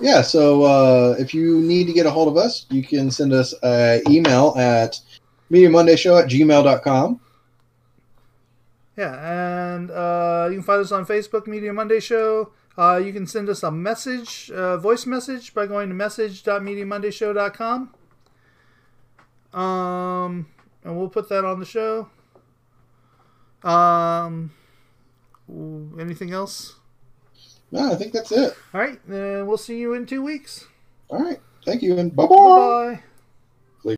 [0.01, 3.33] Yeah, so uh, if you need to get a hold of us, you can send
[3.33, 4.99] us an email at
[5.51, 7.21] mediamondayshow at gmail.com.
[8.97, 12.53] Yeah, and uh, you can find us on Facebook, Media Monday Show.
[12.79, 17.95] Uh, you can send us a message, uh, voice message, by going to message.mediamondayshow.com.
[19.53, 20.47] Um,
[20.85, 22.09] and we'll put that on the show.
[23.63, 24.53] Um,
[25.99, 26.77] anything else?
[27.71, 28.57] No, I think that's it.
[28.73, 30.67] All right, then we'll see you in two weeks.
[31.09, 31.41] All right.
[31.65, 33.03] Thank you, and Bye bye.